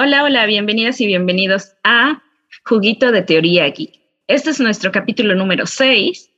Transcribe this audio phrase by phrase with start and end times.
[0.00, 2.22] Hola, hola, bienvenidas y bienvenidos a
[2.64, 4.00] Juguito de Teoría aquí.
[4.28, 6.30] Este es nuestro capítulo número 6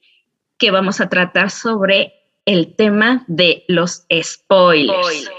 [0.57, 2.15] que vamos a tratar sobre
[2.47, 5.31] el tema de los spoilers.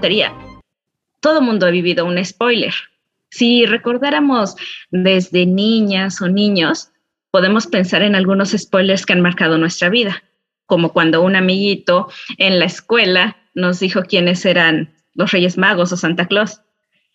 [0.00, 0.34] Preguntaría,
[1.20, 2.74] todo mundo ha vivido un spoiler.
[3.30, 4.54] Si recordáramos
[4.90, 6.90] desde niñas o niños,
[7.30, 10.22] podemos pensar en algunos spoilers que han marcado nuestra vida,
[10.66, 15.96] como cuando un amiguito en la escuela nos dijo quiénes eran los Reyes Magos o
[15.96, 16.60] Santa Claus.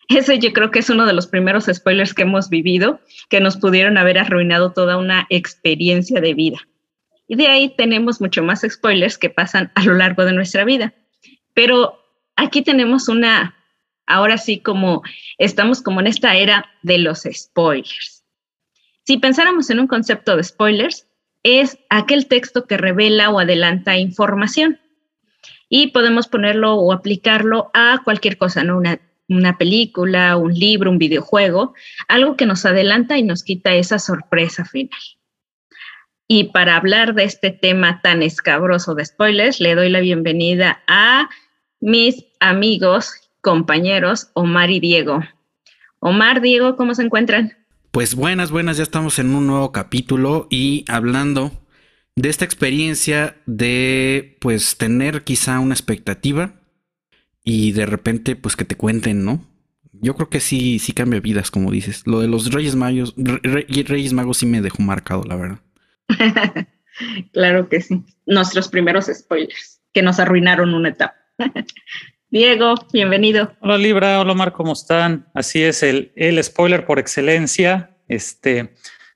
[0.08, 3.56] Ese yo creo que es uno de los primeros spoilers que hemos vivido, que nos
[3.56, 6.58] pudieron haber arruinado toda una experiencia de vida.
[7.28, 10.94] Y de ahí tenemos mucho más spoilers que pasan a lo largo de nuestra vida.
[11.54, 12.01] Pero
[12.36, 13.56] aquí tenemos una,
[14.06, 15.02] ahora sí como
[15.38, 18.24] estamos como en esta era de los spoilers.
[19.04, 21.08] Si pensáramos en un concepto de spoilers,
[21.42, 24.78] es aquel texto que revela o adelanta información.
[25.68, 28.76] Y podemos ponerlo o aplicarlo a cualquier cosa, ¿no?
[28.76, 31.74] Una, una película, un libro, un videojuego,
[32.08, 35.00] algo que nos adelanta y nos quita esa sorpresa final.
[36.28, 41.28] Y para hablar de este tema tan escabroso de spoilers, le doy la bienvenida a
[41.82, 45.20] mis amigos, compañeros, Omar y Diego.
[45.98, 47.54] Omar, Diego, ¿cómo se encuentran?
[47.90, 51.50] Pues buenas, buenas, ya estamos en un nuevo capítulo y hablando
[52.14, 56.54] de esta experiencia de pues tener quizá una expectativa
[57.44, 59.44] y de repente pues que te cuenten, ¿no?
[59.92, 62.06] Yo creo que sí, sí cambia vidas, como dices.
[62.06, 65.58] Lo de los Reyes Magos, Reyes Magos sí me dejó marcado, la verdad.
[67.32, 68.04] claro que sí.
[68.24, 71.21] Nuestros primeros spoilers que nos arruinaron una etapa.
[72.30, 73.54] Diego, bienvenido.
[73.60, 75.26] Hola Libra, hola Omar, ¿cómo están?
[75.34, 77.96] Así es, el, el spoiler por excelencia.
[78.08, 78.74] Este,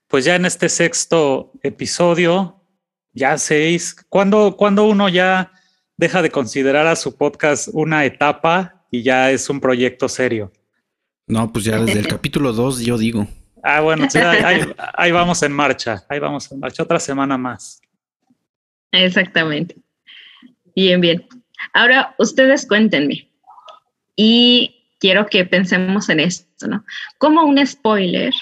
[0.08, 2.62] pues ya en este sexto episodio,
[3.12, 5.52] ya seis, cuando, cuando uno ya
[5.96, 10.52] deja de considerar a su podcast una etapa y ya es un proyecto serio.
[11.26, 13.26] No, pues ya desde el capítulo dos, yo digo.
[13.62, 14.06] Ah, bueno,
[14.94, 17.80] ahí vamos en marcha, ahí vamos en marcha, otra semana más.
[18.92, 19.76] Exactamente.
[20.74, 21.26] Bien, bien.
[21.72, 23.28] Ahora, ustedes cuéntenme.
[24.16, 26.84] Y quiero que pensemos en esto, ¿no?
[27.18, 28.32] Como un spoiler,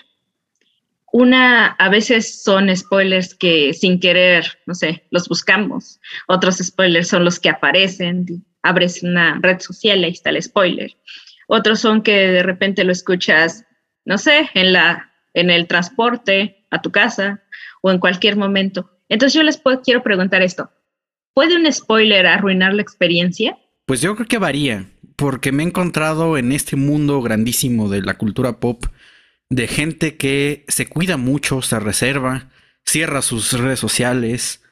[1.13, 6.01] una, a veces son spoilers que sin querer, no sé, los buscamos.
[6.27, 10.97] Otros spoilers son los que aparecen, abres una red social y ahí está el spoiler.
[11.47, 13.65] Otros son que de repente lo escuchas,
[14.05, 17.45] no sé, en la, en el transporte a tu casa
[17.81, 18.91] o en cualquier momento.
[19.09, 20.71] Entonces yo les quiero preguntar esto.
[21.35, 23.59] ¿Puede un spoiler arruinar la experiencia?
[23.87, 24.87] Pues yo creo que varía,
[25.17, 28.85] porque me he encontrado en este mundo grandísimo de la cultura pop
[29.51, 32.51] de gente que se cuida mucho, se reserva,
[32.85, 34.63] cierra sus redes sociales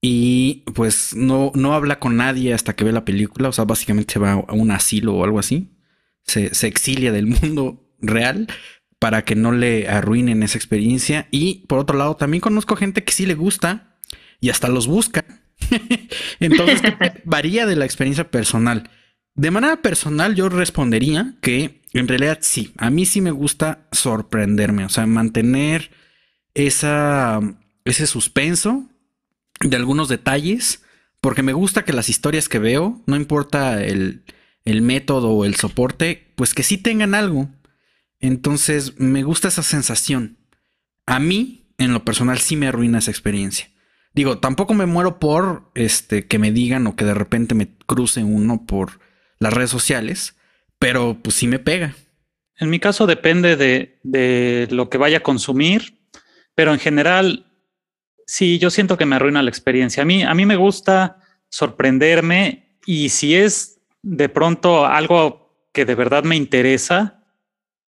[0.00, 4.14] y pues no, no habla con nadie hasta que ve la película, o sea, básicamente
[4.14, 5.70] se va a un asilo o algo así,
[6.24, 8.48] se, se exilia del mundo real
[8.98, 13.12] para que no le arruinen esa experiencia y por otro lado también conozco gente que
[13.12, 13.98] sí le gusta
[14.40, 15.24] y hasta los busca
[16.40, 16.80] Entonces,
[17.24, 18.90] varía de la experiencia personal.
[19.34, 24.84] De manera personal, yo respondería que en realidad sí, a mí sí me gusta sorprenderme,
[24.84, 25.90] o sea, mantener
[26.54, 27.40] esa,
[27.84, 28.88] ese suspenso
[29.60, 30.82] de algunos detalles,
[31.20, 34.22] porque me gusta que las historias que veo, no importa el,
[34.64, 37.48] el método o el soporte, pues que sí tengan algo.
[38.20, 40.38] Entonces, me gusta esa sensación.
[41.06, 43.70] A mí, en lo personal, sí me arruina esa experiencia.
[44.18, 48.24] Digo, tampoco me muero por este que me digan o que de repente me cruce
[48.24, 48.98] uno por
[49.38, 50.36] las redes sociales,
[50.80, 51.94] pero pues sí me pega.
[52.56, 56.00] En mi caso depende de, de lo que vaya a consumir,
[56.56, 57.46] pero en general
[58.26, 60.02] sí, yo siento que me arruina la experiencia.
[60.02, 65.94] A mí, a mí me gusta sorprenderme y si es de pronto algo que de
[65.94, 67.17] verdad me interesa,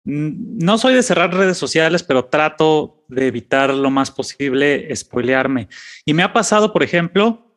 [0.04, 5.68] no soy de cerrar redes sociales, pero trato de evitar lo más posible spoilearme.
[6.04, 7.56] Y me ha pasado, por ejemplo,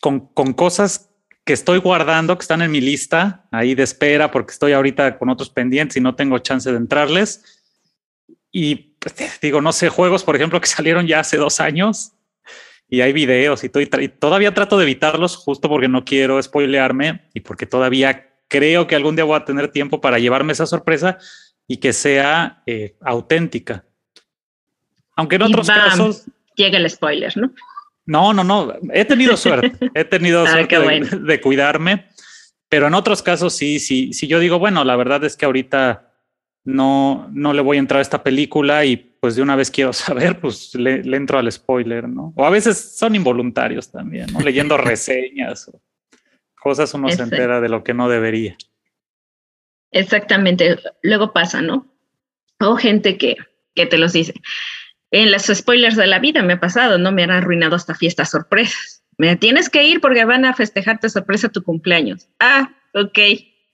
[0.00, 1.10] con, con cosas
[1.44, 5.28] que estoy guardando, que están en mi lista ahí de espera, porque estoy ahorita con
[5.28, 7.42] otros pendientes y no tengo chance de entrarles.
[8.50, 12.12] Y pues, digo, no sé, juegos, por ejemplo, que salieron ya hace dos años
[12.88, 13.70] y hay videos y,
[14.00, 18.96] y todavía trato de evitarlos justo porque no quiero spoilearme y porque todavía creo que
[18.96, 21.18] algún día voy a tener tiempo para llevarme esa sorpresa
[21.68, 23.84] y que sea eh, auténtica.
[25.14, 26.24] Aunque en otros casos...
[26.56, 27.52] Llega el spoiler, ¿no?
[28.06, 28.72] No, no, no.
[28.92, 29.90] He tenido suerte.
[29.94, 32.06] He tenido ah, suerte de, cuidarme.
[32.68, 34.26] Pero en otros casos sí, sí, sí.
[34.26, 36.10] Yo digo, bueno, la verdad es que ahorita
[36.64, 39.92] no, no le voy a entrar a esta película y pues de una vez quiero
[39.92, 42.32] saber, pues le, entro al spoiler, ¿no?
[42.34, 44.40] O a veces son involuntarios también, ¿no?
[44.40, 45.80] Leyendo reseñas o
[46.60, 48.56] cosas uno se entera de lo que no debería.
[49.90, 50.78] Exactamente.
[51.02, 51.86] Luego pasa, ¿no?
[52.60, 53.36] O gente que,
[53.74, 54.34] que te los dice.
[55.10, 57.12] En los spoilers de la vida me ha pasado, ¿no?
[57.12, 59.02] Me han arruinado hasta fiestas sorpresas.
[59.16, 62.28] Me tienes que ir porque van a festejarte sorpresa tu cumpleaños.
[62.38, 63.18] Ah, ok.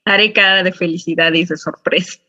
[0.05, 2.19] Haré cara de felicidad y de sorpresa.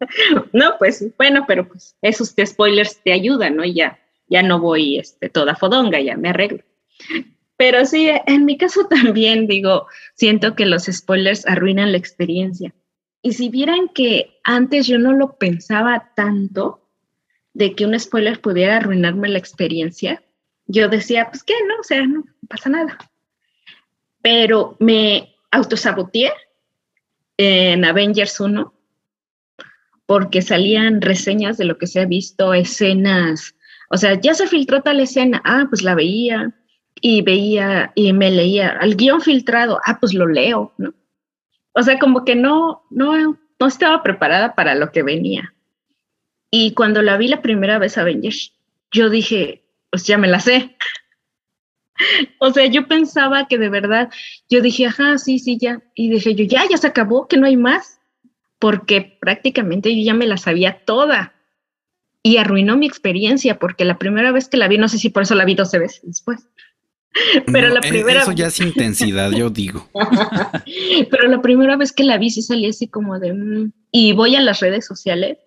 [0.52, 3.64] no, pues bueno, pero pues esos spoilers te ayudan, ¿no?
[3.64, 3.98] Ya,
[4.28, 6.62] ya no voy este, toda fodonga, ya me arreglo.
[7.56, 12.74] Pero sí, en mi caso también digo, siento que los spoilers arruinan la experiencia.
[13.22, 16.80] Y si vieran que antes yo no lo pensaba tanto
[17.54, 20.22] de que un spoiler pudiera arruinarme la experiencia,
[20.66, 22.98] yo decía, pues qué, no, o sea, no pasa nada.
[24.22, 26.32] Pero me autosaboteé
[27.36, 28.74] en Avengers 1
[30.06, 33.54] porque salían reseñas de lo que se ha visto, escenas,
[33.92, 36.54] o sea, ya se filtró tal escena, ah, pues la veía
[37.02, 40.94] y veía y me leía al guion filtrado, ah, pues lo leo, ¿no?
[41.72, 45.54] O sea, como que no, no, no estaba preparada para lo que venía.
[46.50, 48.52] Y cuando la vi la primera vez Avengers,
[48.90, 50.76] yo dije, pues ya me la sé.
[52.38, 54.10] o sea, yo pensaba que de verdad,
[54.50, 55.82] yo dije, ajá, sí, sí, ya.
[55.94, 58.00] Y dije yo, ya, ya se acabó, que no hay más
[58.62, 61.34] porque prácticamente yo ya me la sabía toda
[62.22, 65.24] y arruinó mi experiencia porque la primera vez que la vi, no sé si por
[65.24, 66.48] eso la vi 12 veces después.
[67.52, 69.88] Pero la e-, primera Eso ya es intensidad, yo digo.
[71.10, 74.36] Pero la primera vez que la vi sí salí así como de mm", y voy
[74.36, 75.38] a las redes sociales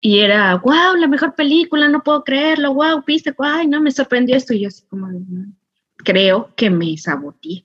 [0.00, 4.34] y era, wow, la mejor película, no puedo creerlo, wow, viste, ay, no, me sorprendió
[4.34, 4.54] esto.
[4.54, 5.52] Y yo así como de, mm,
[5.96, 7.64] creo que me saboteé.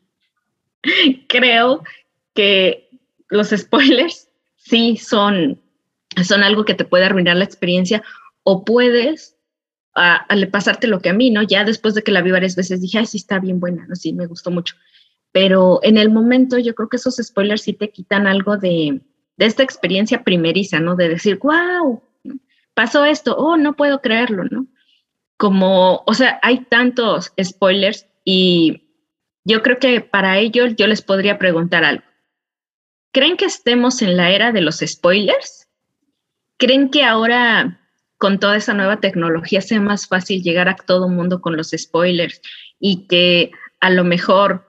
[1.29, 1.83] creo
[2.33, 2.89] que
[3.29, 4.27] los spoilers
[4.57, 5.61] sí son,
[6.23, 8.03] son algo que te puede arruinar la experiencia
[8.43, 9.34] o puedes
[9.95, 11.41] a, pasarte lo que a mí, ¿no?
[11.41, 13.95] Ya después de que la vi varias veces dije, ay, sí está bien buena, ¿no?
[13.95, 14.75] Sí, me gustó mucho.
[15.31, 19.01] Pero en el momento yo creo que esos spoilers sí te quitan algo de,
[19.37, 20.95] de esta experiencia primeriza, ¿no?
[20.95, 22.01] De decir, wow,
[22.73, 24.67] pasó esto, oh, no puedo creerlo, ¿no?
[25.37, 28.83] Como, o sea, hay tantos spoilers y
[29.43, 32.03] yo creo que para ellos yo les podría preguntar algo.
[33.11, 35.69] ¿Creen que estemos en la era de los spoilers?
[36.57, 37.84] ¿Creen que ahora
[38.17, 42.41] con toda esa nueva tecnología sea más fácil llegar a todo mundo con los spoilers
[42.79, 43.51] y que
[43.81, 44.67] a lo mejor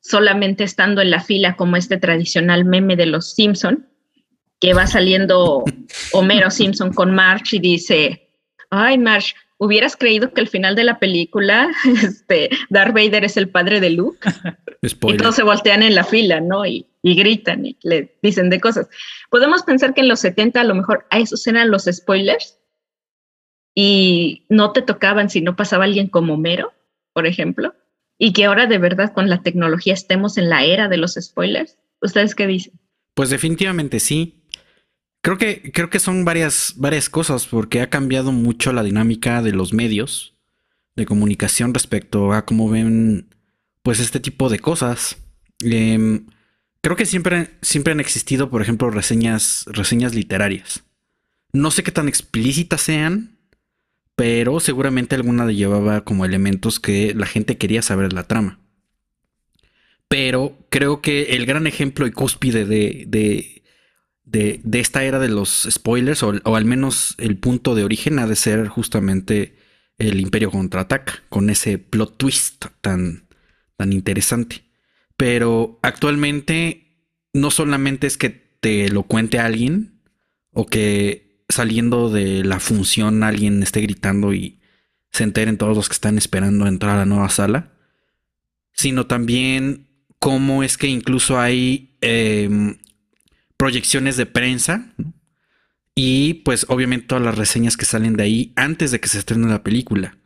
[0.00, 3.88] solamente estando en la fila como este tradicional meme de los Simpson,
[4.60, 5.64] que va saliendo
[6.12, 8.30] Homero Simpson con March y dice,
[8.70, 11.68] ay March, ¿hubieras creído que al final de la película
[12.02, 14.28] este, Darth Vader es el padre de Luke?
[14.82, 16.64] Y todos se voltean en la fila, ¿no?
[16.64, 18.88] Y, y gritan y le dicen de cosas.
[19.30, 22.56] Podemos pensar que en los 70 a lo mejor a esos eran los spoilers
[23.76, 26.72] y no te tocaban si no pasaba alguien como Mero,
[27.12, 27.74] por ejemplo,
[28.18, 31.76] y que ahora de verdad con la tecnología estemos en la era de los spoilers.
[32.00, 32.72] ¿Ustedes qué dicen?
[33.14, 34.42] Pues definitivamente sí.
[35.20, 39.52] Creo que, creo que son varias, varias cosas porque ha cambiado mucho la dinámica de
[39.52, 40.34] los medios
[40.96, 43.28] de comunicación respecto a cómo ven
[43.82, 45.18] pues este tipo de cosas.
[45.64, 46.20] Eh,
[46.86, 50.84] Creo que siempre, siempre han existido, por ejemplo, reseñas, reseñas literarias.
[51.52, 53.35] No sé qué tan explícitas sean,
[54.16, 58.58] pero seguramente alguna llevaba como elementos que la gente quería saber la trama.
[60.08, 63.62] Pero creo que el gran ejemplo y cúspide de, de,
[64.24, 68.26] de, esta era de los spoilers, o, o, al menos el punto de origen, ha
[68.26, 69.56] de ser justamente
[69.98, 73.28] el Imperio contraataca, con ese plot twist tan,
[73.76, 74.64] tan interesante.
[75.16, 80.00] Pero actualmente no solamente es que te lo cuente alguien
[80.52, 84.60] o que saliendo de la función alguien esté gritando y
[85.12, 87.72] se enteren todos los que están esperando entrar a la nueva sala,
[88.72, 89.88] sino también
[90.18, 92.78] cómo es que incluso hay em,
[93.56, 94.92] proyecciones de prensa
[95.94, 99.48] y pues obviamente todas las reseñas que salen de ahí antes de que se estrene
[99.48, 100.18] la película.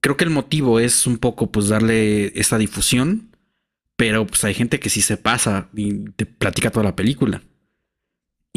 [0.00, 3.30] Creo que el motivo es un poco pues darle esa difusión
[3.96, 7.42] pero pues hay gente que sí se pasa y te platica toda la película.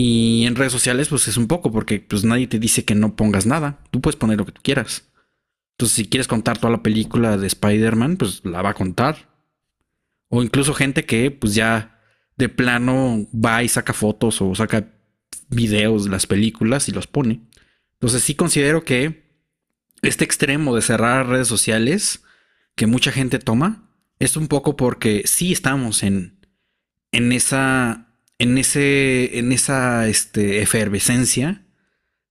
[0.01, 3.17] Y en redes sociales pues es un poco porque pues nadie te dice que no
[3.17, 3.81] pongas nada.
[3.91, 5.09] Tú puedes poner lo que tú quieras.
[5.71, 9.27] Entonces si quieres contar toda la película de Spider-Man pues la va a contar.
[10.29, 11.99] O incluso gente que pues ya
[12.37, 14.87] de plano va y saca fotos o saca
[15.49, 17.41] videos de las películas y los pone.
[17.95, 19.29] Entonces sí considero que
[20.01, 22.23] este extremo de cerrar redes sociales
[22.75, 26.47] que mucha gente toma es un poco porque sí estamos en,
[27.11, 28.08] en esa,
[28.39, 31.65] en ese, en esa este, efervescencia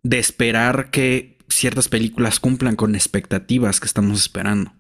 [0.02, 4.72] de esperar que ciertas películas cumplan con expectativas que estamos esperando.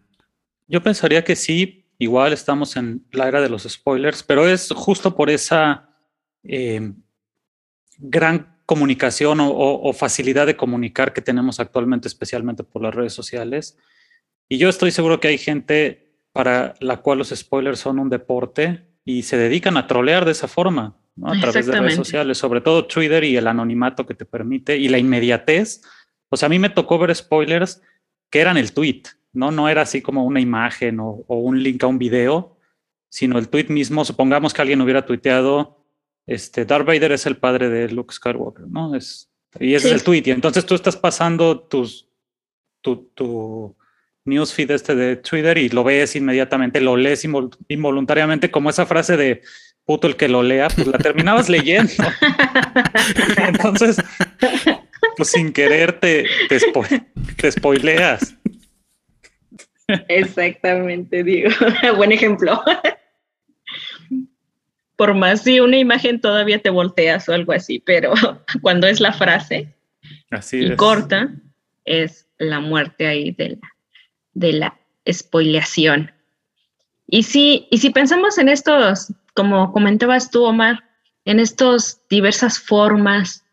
[0.66, 5.16] Yo pensaría que sí, igual estamos en la era de los spoilers, pero es justo
[5.16, 5.90] por esa
[6.44, 6.92] eh,
[7.98, 13.78] gran comunicación o, facilidad de comunicar que tenemos actualmente, especialmente por las redes sociales.
[14.46, 18.86] Y yo estoy seguro que hay gente para la cual los spoilers son un deporte
[19.06, 22.86] y se dedican a trolear de esa forma, a través de redes sociales, sobre todo
[22.86, 25.82] Twitter y el anonimato que te permite y la inmediatez.
[26.28, 27.82] O sea, a mí me tocó ver spoilers
[28.30, 29.50] que eran el tweet, ¿no?
[29.50, 32.56] No era así como una imagen o, un link a un video,
[33.08, 34.04] sino el tweet mismo.
[34.04, 35.78] Supongamos que alguien hubiera tuiteado
[36.26, 38.94] este, Darth Vader es el padre de Luke Skywalker, ¿no?
[38.94, 40.24] Es, y ese es el tweet.
[40.26, 42.10] Y entonces tú estás pasando tus,
[42.82, 43.76] tu, tu
[44.28, 47.26] newsfeed este de Twitter y lo ves inmediatamente, lo lees
[47.68, 49.42] involuntariamente, como esa frase de
[49.88, 51.92] puto el que lo lea, pues la terminabas leyendo.
[53.48, 53.96] entonces,
[55.16, 56.60] pues sin querer te, te,
[57.36, 58.36] te spoileas.
[60.08, 61.50] Exactamente, digo.
[61.96, 62.62] Buen ejemplo
[64.98, 68.12] por más si una imagen todavía te volteas o algo así, pero
[68.62, 69.72] cuando es la frase
[70.50, 71.30] y corta,
[71.84, 73.74] es la muerte ahí de la,
[74.34, 74.78] de la
[75.08, 76.10] spoileación.
[77.06, 80.82] Y si, y si pensamos en estos, como comentabas tú, Omar,
[81.24, 83.44] en estas diversas formas,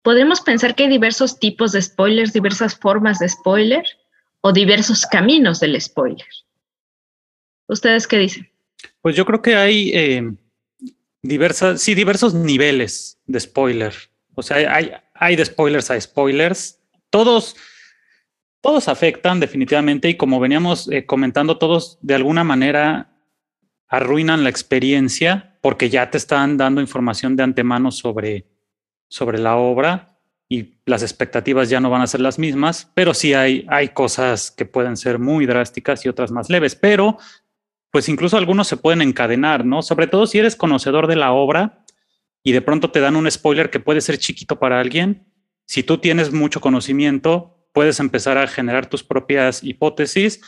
[0.00, 3.84] podemos pensar que hay diversos tipos de spoilers, diversas formas de spoiler
[4.40, 6.26] o diversos caminos del spoiler.
[7.68, 8.48] ¿Ustedes qué dicen?
[9.02, 10.32] Pues yo creo que hay eh,
[11.20, 13.92] diversas, sí, diversos niveles de spoiler.
[14.34, 16.80] O sea, hay, hay de spoilers a spoilers.
[17.10, 17.56] Todos,
[18.62, 23.10] todos afectan definitivamente y como veníamos eh, comentando, todos de alguna manera
[23.90, 28.46] arruinan la experiencia porque ya te están dando información de antemano sobre,
[29.08, 30.16] sobre la obra
[30.48, 34.50] y las expectativas ya no van a ser las mismas, pero sí hay, hay cosas
[34.50, 37.18] que pueden ser muy drásticas y otras más leves, pero
[37.90, 39.82] pues incluso algunos se pueden encadenar, ¿no?
[39.82, 41.84] Sobre todo si eres conocedor de la obra
[42.44, 45.26] y de pronto te dan un spoiler que puede ser chiquito para alguien.
[45.66, 50.40] Si tú tienes mucho conocimiento, puedes empezar a generar tus propias hipótesis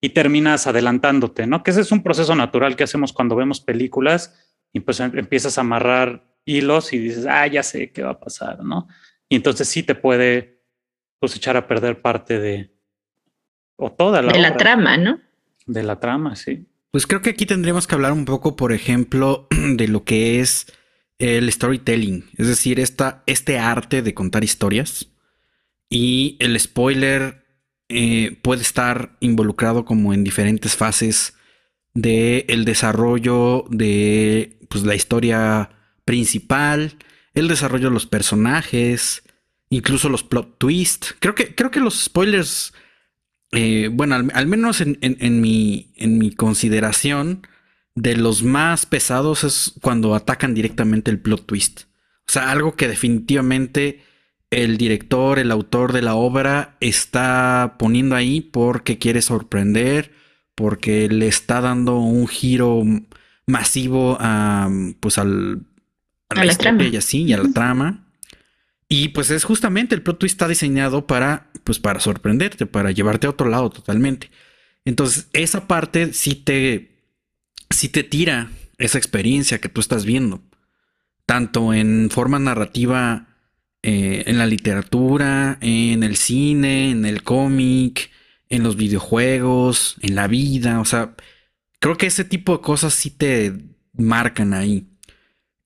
[0.00, 1.62] y terminas adelantándote, ¿no?
[1.62, 4.34] Que ese es un proceso natural que hacemos cuando vemos películas
[4.72, 8.20] y pues em, empiezas a amarrar hilos y dices, ah, ya sé qué va a
[8.20, 8.88] pasar, ¿no?
[9.28, 10.62] Y entonces sí te puede
[11.18, 12.74] pues echar a perder parte de
[13.76, 15.20] o toda la de la trama, ¿no?
[15.66, 16.66] De la trama, sí.
[16.90, 20.72] Pues creo que aquí tendríamos que hablar un poco, por ejemplo, de lo que es
[21.18, 25.10] el storytelling, es decir, esta, este arte de contar historias.
[25.90, 27.47] Y el spoiler
[27.88, 31.34] eh, puede estar involucrado como en diferentes fases
[31.94, 35.70] del el desarrollo de pues, la historia
[36.04, 36.96] principal,
[37.34, 39.22] el desarrollo de los personajes,
[39.70, 41.16] incluso los plot twists.
[41.20, 42.72] Creo que, creo que los spoilers
[43.52, 47.46] eh, bueno, al, menos en, mi, en mi consideración,
[47.94, 51.82] de los más pesados es cuando atacan directamente el plot twist.
[52.28, 54.04] O sea, algo que definitivamente
[54.50, 60.12] el director, el autor de la obra está poniendo ahí porque quiere sorprender,
[60.54, 62.82] porque le está dando un giro
[63.46, 65.62] masivo a, pues al,
[66.30, 66.84] a, la, trama.
[66.84, 68.06] y así, y a la trama.
[68.88, 73.26] Y pues es justamente el plot twist está diseñado para, pues para sorprenderte, para llevarte
[73.26, 74.30] a otro lado totalmente.
[74.86, 77.02] Entonces, esa parte sí te,
[77.68, 80.42] sí te tira esa experiencia que tú estás viendo.
[81.26, 83.28] Tanto en forma narrativa,
[83.82, 88.10] eh, en la literatura, en el cine, en el cómic,
[88.48, 90.80] en los videojuegos, en la vida.
[90.80, 91.14] O sea,
[91.80, 93.54] creo que ese tipo de cosas sí te
[93.92, 94.88] marcan ahí.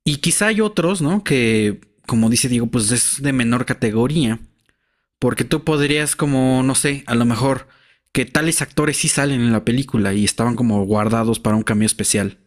[0.04, 1.24] Y quizá hay otros, ¿no?
[1.24, 4.40] Que como dice Diego, pues es de menor categoría.
[5.18, 7.68] Porque tú podrías como, no sé, a lo mejor
[8.12, 11.86] que tales actores sí salen en la película y estaban como guardados para un cambio
[11.86, 12.38] especial.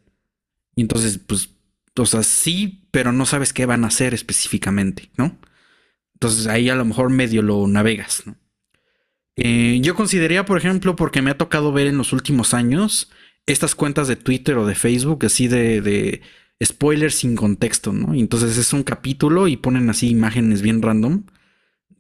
[0.76, 1.50] Y entonces, pues,
[1.98, 5.38] o sea, sí, pero no sabes qué van a hacer específicamente, ¿no?
[6.16, 8.36] Entonces ahí a lo mejor medio lo navegas, ¿no?
[9.38, 13.12] Eh, yo consideraría, por ejemplo, porque me ha tocado ver en los últimos años
[13.46, 16.22] estas cuentas de Twitter o de Facebook, así de, de
[16.64, 18.16] spoilers sin contexto, ¿no?
[18.16, 21.24] Y entonces es un capítulo y ponen así imágenes bien random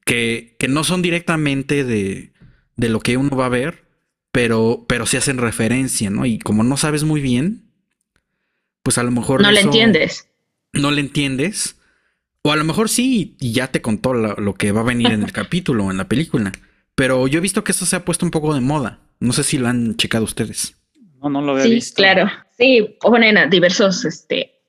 [0.05, 2.31] que, que no son directamente de,
[2.77, 3.83] de, lo que uno va a ver,
[4.31, 6.25] pero, pero sí hacen referencia, ¿no?
[6.25, 7.65] Y como no sabes muy bien,
[8.83, 9.41] pues a lo mejor...
[9.41, 10.29] No le entiendes.
[10.71, 11.74] No le entiendes.
[12.47, 15.11] O a lo mejor sí, y ya te contó lo, lo que va a venir
[15.11, 16.51] en el capítulo o en la película.
[16.93, 18.99] Pero yo he visto que eso se ha puesto un poco de moda.
[19.19, 20.77] No sé si lo han checado ustedes.
[21.23, 21.95] No, no lo había sí, visto.
[21.95, 24.59] Claro, sí, ponen diversos, este,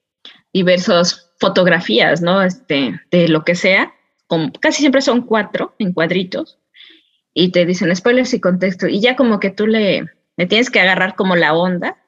[0.54, 2.42] diversos fotografías, ¿no?
[2.42, 3.92] Este, de lo que sea.
[4.26, 6.59] Como, casi siempre son cuatro en cuadritos.
[7.35, 8.88] Y te dicen spoilers y contexto.
[8.88, 10.06] Y ya como que tú le,
[10.38, 11.99] le tienes que agarrar como la onda.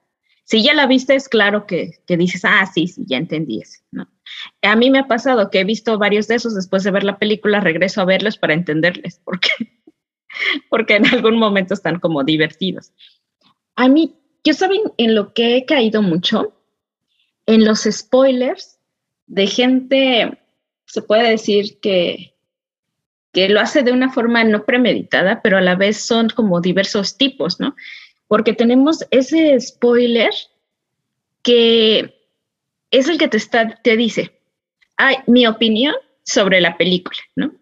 [0.45, 3.81] Si ya la viste, es claro que, que dices, ah, sí, sí, ya entendí eso,
[3.91, 4.09] ¿no?
[4.63, 7.19] A mí me ha pasado que he visto varios de esos después de ver la
[7.19, 9.51] película, regreso a verlos para entenderles, porque,
[10.69, 12.93] porque en algún momento están como divertidos.
[13.77, 16.55] A mí, yo saben en lo que he caído mucho,
[17.47, 18.79] en los spoilers
[19.27, 20.39] de gente,
[20.87, 22.35] se puede decir que,
[23.33, 27.17] que lo hace de una forma no premeditada, pero a la vez son como diversos
[27.17, 27.77] tipos, ¿no?
[28.27, 30.33] Porque tenemos ese spoiler
[31.43, 32.18] que
[32.91, 34.41] es el que te, está, te dice,
[34.97, 37.53] ay, mi opinión sobre la película, ¿no?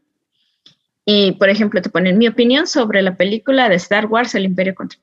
[1.04, 4.74] Y, por ejemplo, te ponen mi opinión sobre la película de Star Wars, El Imperio
[4.74, 4.98] Contra.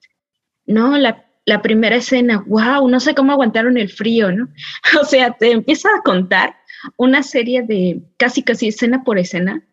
[0.66, 4.50] No, la, la primera escena, wow, no sé cómo aguantaron el frío, ¿no?
[5.02, 6.56] O sea, te empieza a contar
[6.98, 9.64] una serie de casi, casi escena por escena,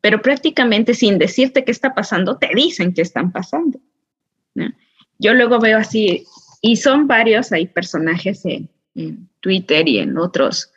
[0.00, 3.80] pero prácticamente sin decirte qué está pasando, te dicen qué están pasando.
[5.18, 6.24] Yo luego veo así,
[6.60, 10.72] y son varios, hay personajes en, en Twitter y en otros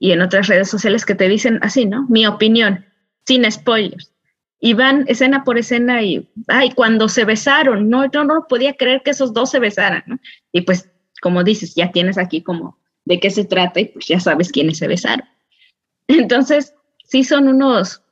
[0.00, 2.06] y en otras redes sociales que te dicen así, ¿no?
[2.08, 2.86] Mi opinión,
[3.26, 4.12] sin spoilers.
[4.58, 9.02] Y van escena por escena y, ay, cuando se besaron, no, yo no podía creer
[9.02, 10.18] que esos dos se besaran, ¿no?
[10.52, 14.20] Y pues, como dices, ya tienes aquí como de qué se trata y pues ya
[14.20, 15.26] sabes quiénes se besaron.
[16.08, 18.02] Entonces, sí son unos,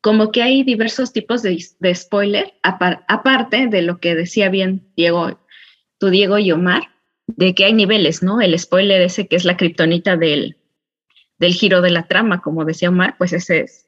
[0.00, 4.88] como que hay diversos tipos de, de spoiler, apar, aparte de lo que decía bien
[4.96, 5.40] Diego,
[5.98, 6.91] tu Diego y Omar,
[7.26, 8.40] de que hay niveles, ¿no?
[8.40, 10.56] El spoiler ese que es la kriptonita del,
[11.38, 13.86] del giro de la trama, como decía Omar, pues ese es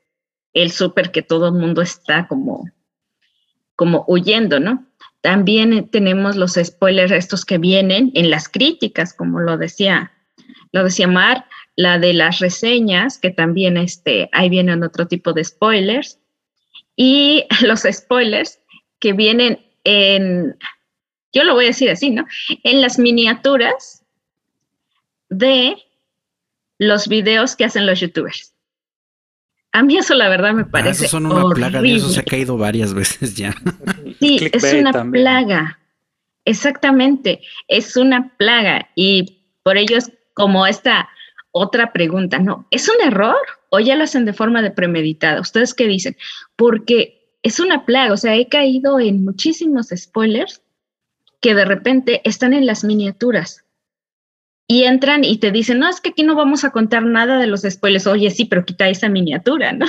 [0.53, 2.71] el súper que todo el mundo está como,
[3.77, 4.87] como huyendo, ¿no?
[5.21, 10.13] También tenemos los spoilers estos que vienen en las críticas, como lo decía,
[10.73, 15.43] lo decía Mar, la de las reseñas, que también este, ahí vienen otro tipo de
[15.45, 16.21] spoilers,
[16.97, 18.61] y los spoilers
[18.99, 20.57] que vienen en,
[21.35, 22.25] yo lo voy a decir así, ¿no?
[22.63, 24.03] En las miniaturas
[25.29, 25.77] de
[26.79, 28.55] los videos que hacen los youtubers.
[29.73, 30.89] A mí eso la verdad me parece.
[31.03, 31.55] Ah, eso son una horrible.
[31.71, 33.55] plaga, de eso se ha caído varias veces ya.
[34.21, 35.25] Sí, es una también.
[35.25, 35.79] plaga.
[36.47, 41.09] Exactamente, es una plaga y por ello es como esta
[41.53, 42.67] otra pregunta, ¿no?
[42.71, 43.37] ¿Es un error
[43.71, 45.41] o ya lo hacen de forma de premeditada?
[45.41, 46.17] ¿Ustedes qué dicen?
[46.55, 50.61] Porque es una plaga, o sea, he caído en muchísimos spoilers
[51.41, 53.65] que de repente están en las miniaturas
[54.67, 57.47] y entran y te dicen, no, es que aquí no vamos a contar nada de
[57.47, 58.07] los spoilers.
[58.07, 59.87] Oye, sí, pero quita esa miniatura, ¿no?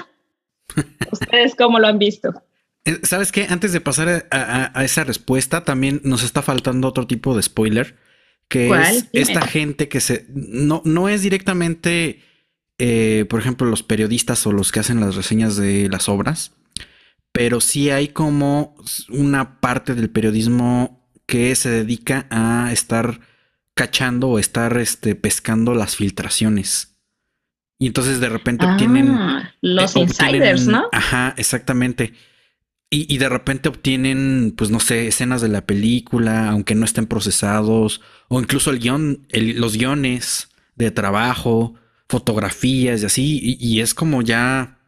[1.12, 2.43] ¿Ustedes cómo lo han visto?
[2.84, 3.47] Eh, ¿Sabes qué?
[3.49, 7.41] Antes de pasar a, a, a, esa respuesta, también nos está faltando otro tipo de
[7.41, 7.95] spoiler,
[8.47, 12.21] que es esta gente que se no, no es directamente,
[12.77, 16.51] eh, por ejemplo, los periodistas o los que hacen las reseñas de las obras,
[17.31, 18.75] pero sí hay como
[19.10, 23.19] una parte del periodismo que se dedica a estar
[23.73, 26.95] cachando o estar este, pescando las filtraciones.
[27.77, 29.17] Y entonces de repente ah, obtienen.
[29.61, 30.89] Los eh, insiders, obtienen, ¿no?
[30.91, 32.13] Ajá, exactamente.
[32.89, 37.07] Y, y, de repente obtienen, pues no sé, escenas de la película, aunque no estén
[37.07, 41.73] procesados, o incluso el guion, el, los guiones de trabajo,
[42.07, 43.39] fotografías y así.
[43.41, 44.79] Y, y, es como ya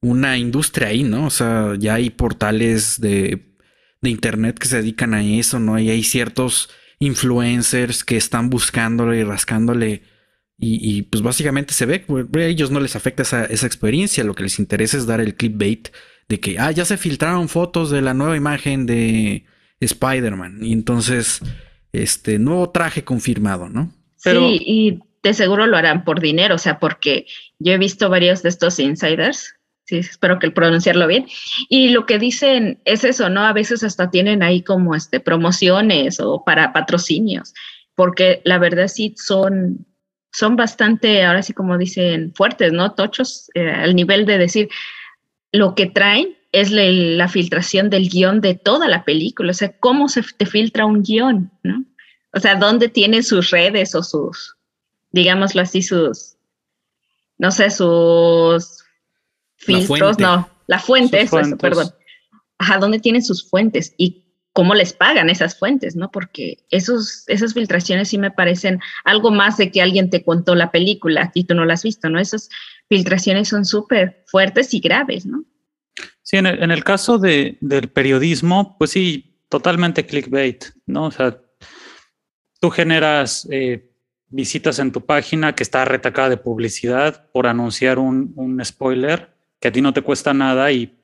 [0.00, 1.26] una industria ahí, ¿no?
[1.26, 3.51] O sea, ya hay portales de,
[4.02, 5.78] de internet que se dedican a eso, ¿no?
[5.78, 10.02] Y hay ciertos influencers que están buscándole y rascándole.
[10.58, 14.24] Y, y pues básicamente se ve que a ellos no les afecta esa, esa, experiencia.
[14.24, 15.88] Lo que les interesa es dar el clickbait
[16.28, 19.44] de que, ah, ya se filtraron fotos de la nueva imagen de
[19.80, 20.58] Spider-Man.
[20.62, 21.40] Y entonces,
[21.92, 23.92] este nuevo traje confirmado, ¿no?
[24.22, 24.40] Pero...
[24.48, 27.26] Sí, y de seguro lo harán por dinero, o sea, porque
[27.58, 29.54] yo he visto varios de estos insiders
[30.00, 31.26] sí, espero que el pronunciarlo bien.
[31.68, 33.44] Y lo que dicen es eso, ¿no?
[33.44, 37.52] A veces hasta tienen ahí como este, promociones o para patrocinios,
[37.94, 39.86] porque la verdad sí son,
[40.32, 42.92] son bastante, ahora sí como dicen, fuertes, ¿no?
[42.92, 44.68] Tochos, eh, al nivel de decir,
[45.52, 49.72] lo que traen es la, la filtración del guion de toda la película, o sea,
[49.78, 51.84] cómo se te filtra un guion, ¿no?
[52.34, 54.56] O sea, dónde tienen sus redes o sus,
[55.10, 56.36] digámoslo así, sus,
[57.36, 58.81] no sé, sus
[59.64, 61.90] filtros, no, la fuente, eso, eso, perdón.
[62.58, 63.94] Ajá, ¿dónde tienen sus fuentes?
[63.96, 64.22] Y
[64.52, 66.10] cómo les pagan esas fuentes, ¿no?
[66.10, 70.70] Porque esos, esas filtraciones sí me parecen algo más de que alguien te contó la
[70.70, 72.20] película y tú no la has visto, ¿no?
[72.20, 72.50] Esas
[72.88, 75.44] filtraciones son súper fuertes y graves, ¿no?
[76.22, 81.06] Sí, en el, en el caso de, del periodismo, pues sí, totalmente clickbait, ¿no?
[81.06, 81.38] O sea,
[82.60, 83.90] tú generas eh,
[84.28, 89.31] visitas en tu página que está retacada de publicidad por anunciar un, un spoiler
[89.62, 90.98] que a ti no te cuesta nada y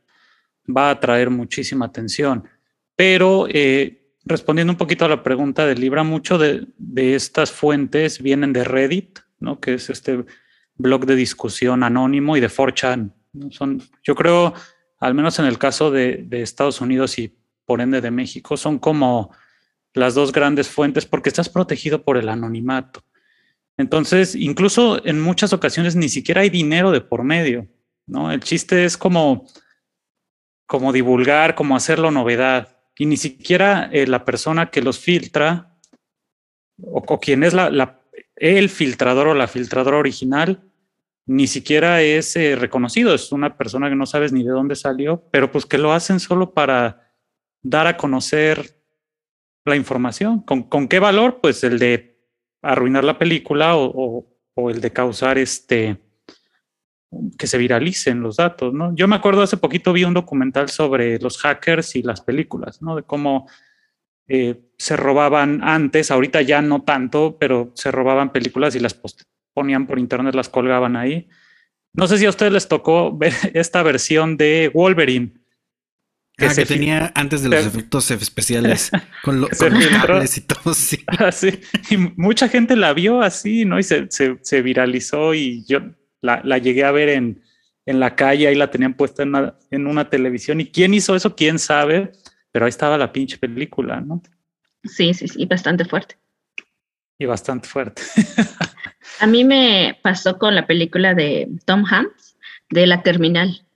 [0.69, 2.43] va a atraer muchísima atención.
[2.97, 6.67] Pero eh, respondiendo un poquito a la pregunta de Libra, mucho de,
[6.97, 9.61] estas fuentes vienen de Reddit, ¿no?
[9.61, 10.25] que es este
[10.75, 13.13] blog de discusión anónimo y de 4chan.
[13.35, 13.51] ¿no?
[13.53, 14.53] Son, yo creo,
[14.99, 18.81] al menos en el caso de, de Estados Unidos y por ende de México, son
[18.81, 19.31] como
[19.95, 23.05] las dos grandes fuentes porque estás protegido por el anonimato.
[23.77, 27.69] Entonces, incluso en muchas ocasiones ni siquiera hay dinero de por medio,
[28.09, 28.33] ¿no?
[28.33, 29.47] El chiste es como,
[30.67, 32.77] como divulgar, como hacerlo novedad.
[32.97, 35.77] Y ni siquiera eh, la persona que los filtra
[36.83, 37.55] o, o quien es
[38.37, 40.65] el filtrador o la filtradora original,
[41.27, 43.15] ni siquiera es eh, reconocido.
[43.15, 46.21] Es una persona que no sabes ni de dónde salió, pero pues que lo hacen
[46.21, 47.13] solo para
[47.63, 48.83] dar a conocer
[49.65, 50.41] la información.
[50.41, 51.41] ¿Con, con qué valor?
[51.41, 52.19] Pues el de
[52.63, 55.99] arruinar la película o, o, el de causar este
[57.39, 58.95] que se viralicen los datos, ¿no?
[58.95, 62.97] Yo me acuerdo hace poquito vi un documental sobre los hackers y las películas, ¿no?
[62.97, 63.49] De cómo
[64.27, 69.01] eh, se robaban antes, ahorita ya no tanto, pero se robaban películas y las
[69.55, 71.29] ponían por internet, las colgaban ahí.
[71.95, 75.33] No sé si a ustedes les tocó ver esta versión de Wolverine,
[76.37, 78.91] que, ah, que tenía antes de los efectos especiales
[79.25, 81.03] con, lo, con los cables y todo sí.
[81.07, 81.61] Ah, sí.
[81.91, 83.79] Y mucha gente la vio así, ¿no?
[83.79, 85.81] Y se, se, se viralizó y yo
[86.21, 87.43] la, la, llegué a ver en,
[87.87, 90.61] en la calle, ahí la tenían puesta en una, en una televisión.
[90.61, 91.35] ¿Y quién hizo eso?
[91.35, 92.13] ¿Quién sabe?
[92.53, 94.23] Pero ahí estaba la pinche película, ¿no?
[94.85, 96.17] Sí, sí, sí, bastante fuerte.
[97.19, 98.03] Y bastante fuerte.
[99.21, 102.37] a mí me pasó con la película de Tom Hanks,
[102.71, 103.67] de La Terminal.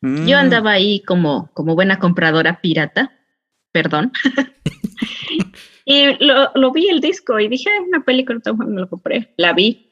[0.00, 0.26] Mm.
[0.26, 3.12] Yo andaba ahí como, como buena compradora pirata,
[3.70, 4.12] perdón.
[5.84, 9.32] y lo, lo, vi el disco y dije, una película, me lo compré.
[9.36, 9.91] La vi.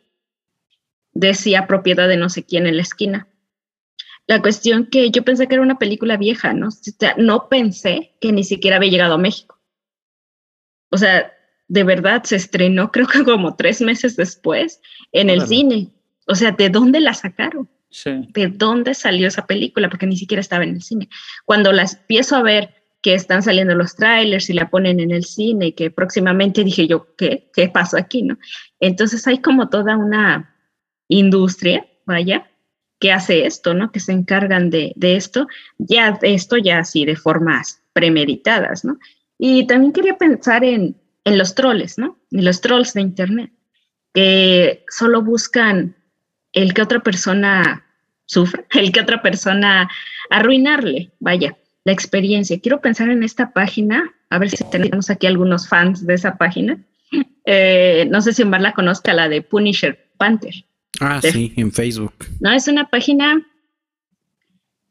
[1.12, 3.28] Decía propiedad de no sé quién en la esquina.
[4.26, 6.68] La cuestión que yo pensé que era una película vieja, ¿no?
[6.68, 9.58] O sea, no pensé que ni siquiera había llegado a México.
[10.90, 11.32] O sea,
[11.68, 14.80] de verdad se estrenó, creo que como tres meses después,
[15.12, 15.88] en el cine.
[16.26, 17.68] O sea, ¿de dónde la sacaron?
[17.90, 18.28] Sí.
[18.32, 19.88] ¿De dónde salió esa película?
[19.88, 21.08] Porque ni siquiera estaba en el cine.
[21.44, 25.24] Cuando la empiezo a ver que están saliendo los trailers y la ponen en el
[25.24, 27.50] cine y que próximamente dije yo, ¿qué?
[27.54, 28.22] ¿Qué pasó aquí?
[28.22, 28.38] ¿no?
[28.78, 30.49] Entonces hay como toda una
[31.10, 32.50] industria, vaya,
[32.98, 33.92] que hace esto, ¿no?
[33.92, 35.46] Que se encargan de, de esto,
[35.78, 38.98] ya esto ya así de formas premeditadas, ¿no?
[39.38, 42.18] Y también quería pensar en, en los troles, ¿no?
[42.30, 43.52] En los trolls de Internet,
[44.14, 45.96] que solo buscan
[46.52, 47.84] el que otra persona
[48.26, 49.88] sufra, el que otra persona
[50.30, 52.60] arruinarle, vaya, la experiencia.
[52.60, 56.78] Quiero pensar en esta página, a ver si tenemos aquí algunos fans de esa página.
[57.46, 60.54] Eh, no sé si Omar la conozca, la de Punisher Panther.
[61.00, 62.12] Ah, de, sí, en Facebook.
[62.40, 63.46] No, es una página,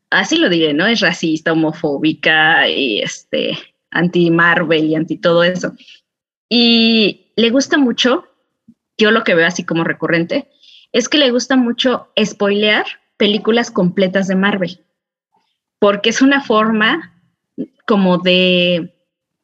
[0.10, 0.88] así lo diré, ¿no?
[0.88, 3.58] Es racista, homofóbica y este,
[3.92, 5.74] anti-Marvel y anti todo eso.
[6.50, 8.26] Y le gusta mucho,
[8.98, 10.50] yo lo que veo así como recurrente,
[10.92, 12.86] es que le gusta mucho spoilear
[13.18, 14.84] películas completas de Marvel,
[15.78, 17.22] porque es una forma
[17.86, 18.96] como de,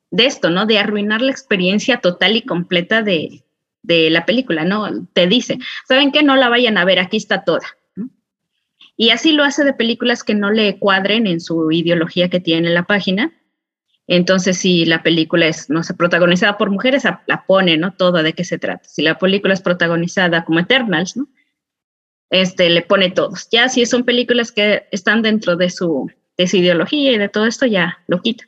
[0.09, 0.65] de esto, ¿no?
[0.65, 3.44] De arruinar la experiencia total y completa de,
[3.85, 5.07] de la película, ¿no?
[5.13, 6.23] Te dice, ¿saben qué?
[6.23, 7.65] No la vayan a ver, aquí está toda.
[8.97, 12.69] Y así lo hace de películas que no le cuadren en su ideología que tiene
[12.69, 13.33] en la página.
[14.07, 17.93] Entonces, si la película es, no sé, protagonizada por mujeres, la pone, ¿no?
[17.93, 18.87] Todo de qué se trata.
[18.87, 21.27] Si la película es protagonizada como Eternals, ¿no?
[22.29, 23.47] este, le pone todos.
[23.51, 27.45] Ya si son películas que están dentro de su, de su ideología y de todo
[27.45, 28.45] esto, ya lo quita.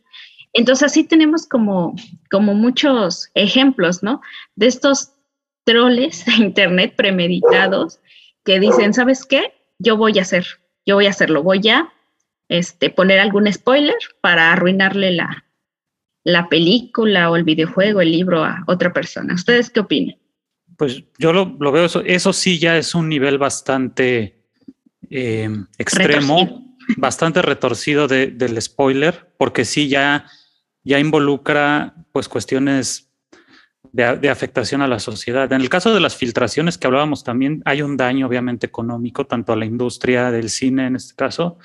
[0.53, 1.95] Entonces así tenemos como,
[2.31, 4.21] como muchos ejemplos, ¿no?
[4.55, 5.13] De estos
[5.67, 7.99] troles de Internet premeditados
[8.45, 9.53] que dicen, ¿sabes qué?
[9.77, 10.45] Yo voy a hacer,
[10.85, 11.93] yo voy a hacerlo, voy a
[12.47, 15.45] este, poner algún spoiler para arruinarle la,
[16.23, 19.33] la película o el videojuego, el libro a otra persona.
[19.33, 20.17] ¿Ustedes qué opinan?
[20.77, 24.45] Pues yo lo, lo, veo, eso, eso sí ya es un nivel bastante
[25.09, 26.61] eh, extremo, retorcido.
[26.95, 30.27] bastante retorcido de, del spoiler, porque sí ya,
[30.83, 33.06] ya involucra pues cuestiones
[33.91, 35.51] de, de, afectación a la sociedad.
[35.51, 39.53] En el caso de las filtraciones que hablábamos también, hay un daño obviamente económico, tanto
[39.53, 41.57] a la industria del cine en este caso,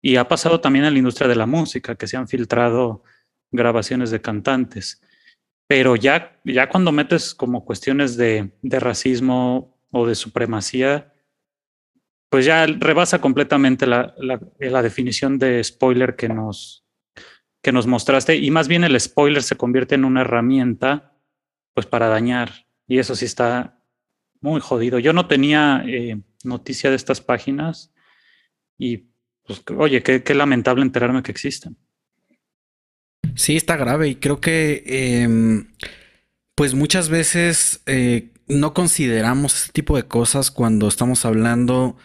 [0.00, 3.04] y ha pasado también a la industria de la música, que se han filtrado
[3.52, 5.00] grabaciones de cantantes.
[5.68, 11.12] Pero ya, ya cuando metes como cuestiones de, de racismo o de supremacía,
[12.28, 16.84] pues ya rebasa completamente la, la, la, definición de spoiler que nos,
[17.62, 21.11] que nos mostraste y más bien el spoiler se convierte en una herramienta
[21.74, 23.78] pues para dañar y eso sí está
[24.40, 24.98] muy jodido.
[24.98, 27.92] Yo no tenía eh, noticia de estas páginas
[28.78, 29.08] y
[29.44, 31.76] pues oye, qué, lamentable enterarme que existen.
[33.34, 35.72] Sí, está grave y creo que em,
[36.54, 41.96] pues muchas veces eh, no consideramos este tipo de cosas cuando estamos hablando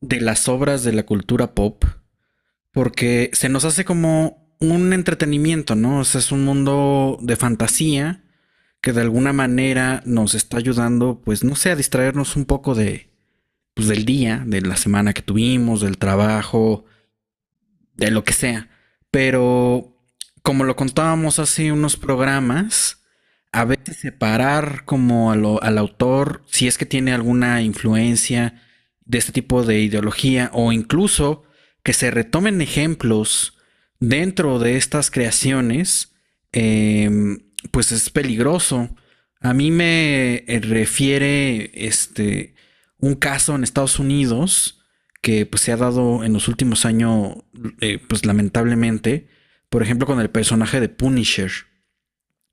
[0.00, 1.84] de las obras de la cultura pop,
[2.72, 6.00] porque se nos hace como un entretenimiento, ¿no?
[6.02, 8.22] Es un mundo de fantasía
[8.80, 13.10] que de alguna manera nos está ayudando, pues no sé, a distraernos un poco de,
[13.74, 16.84] pues, del día, de la semana que tuvimos, del trabajo,
[17.94, 18.68] de lo que sea.
[19.10, 19.96] Pero
[20.42, 23.02] como lo contábamos hace unos programas,
[23.52, 28.62] a veces separar como al autor, si es que tiene alguna influencia
[29.04, 31.42] de este tipo de ideología, o incluso
[31.82, 33.58] que se retomen ejemplos
[33.98, 36.12] dentro de estas creaciones,
[36.52, 38.94] em, pues es peligroso.
[39.40, 42.54] A mí me refiere este
[42.98, 44.80] un caso en Estados Unidos
[45.22, 47.36] que pues se ha dado en los últimos años,
[47.80, 49.28] eh, pues lamentablemente,
[49.68, 51.50] por ejemplo, con el personaje de Punisher,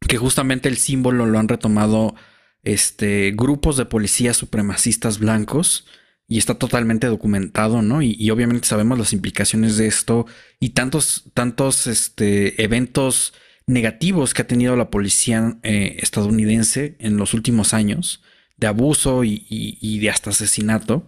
[0.07, 2.15] que justamente el símbolo lo han retomado
[2.63, 5.87] este, grupos de policías supremacistas blancos
[6.27, 8.01] y está totalmente documentado, ¿no?
[8.01, 10.25] Y, obviamente sabemos las implicaciones de esto
[10.59, 13.33] y tantos, tantos este, eventos
[13.67, 18.23] negativos que ha tenido la policía eh, estadounidense en los últimos años,
[18.57, 21.07] de abuso y, de hasta asesinato.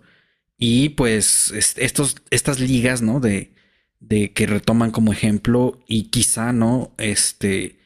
[0.58, 3.20] Y pues estos, estas ligas, ¿no?
[3.20, 3.54] De,
[4.00, 6.94] de que retoman como ejemplo y quizá, ¿no?
[6.98, 7.80] Este,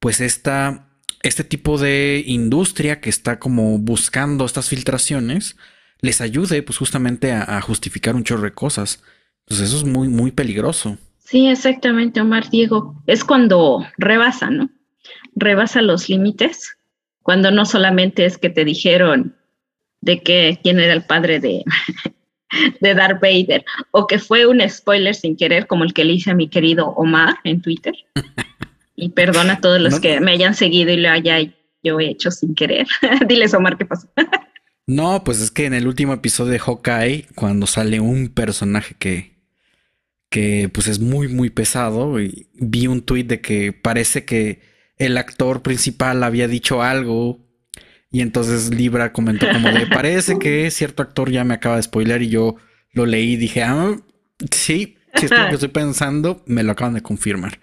[0.00, 0.88] pues esta,
[1.22, 5.56] este tipo de industria que está como buscando estas filtraciones,
[6.00, 9.02] les ayude pues justamente a, justificar un chorro de cosas.
[9.40, 10.98] Entonces eso es muy, muy peligroso.
[11.26, 12.94] Sí, exactamente, Omar Diego.
[13.06, 14.70] Es cuando rebasa, ¿no?
[15.34, 16.78] Rebasa los límites,
[17.22, 19.36] cuando no solamente es que te dijeron
[20.00, 21.64] de que quién era el padre de,
[22.80, 26.30] de Darth Vader, o que fue un spoiler sin querer, como el que le hice
[26.30, 27.94] a mi querido Omar en Twitter.
[28.98, 31.36] Y perdona a todos los que me hayan seguido y lo haya
[31.82, 32.86] yo hecho sin querer.
[33.28, 34.08] Diles, Omar, ¿qué pasó?
[34.86, 39.35] no, pues es que en el último episodio de Hawkeye, cuando sale un personaje que,
[40.36, 44.60] que pues es muy, muy pesado, y vi un tweet de que parece que
[44.98, 47.40] el actor principal había dicho algo
[48.10, 52.20] y entonces Libra comentó como de, parece que cierto actor ya me acaba de spoiler
[52.20, 52.56] y yo
[52.92, 53.96] lo leí y dije, ah,
[54.50, 57.58] sí, si es lo que estoy pensando, me lo acaban de confirmar.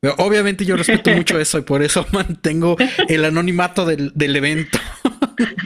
[0.00, 4.78] Pero obviamente yo respeto mucho eso y por eso mantengo el anonimato del, evento.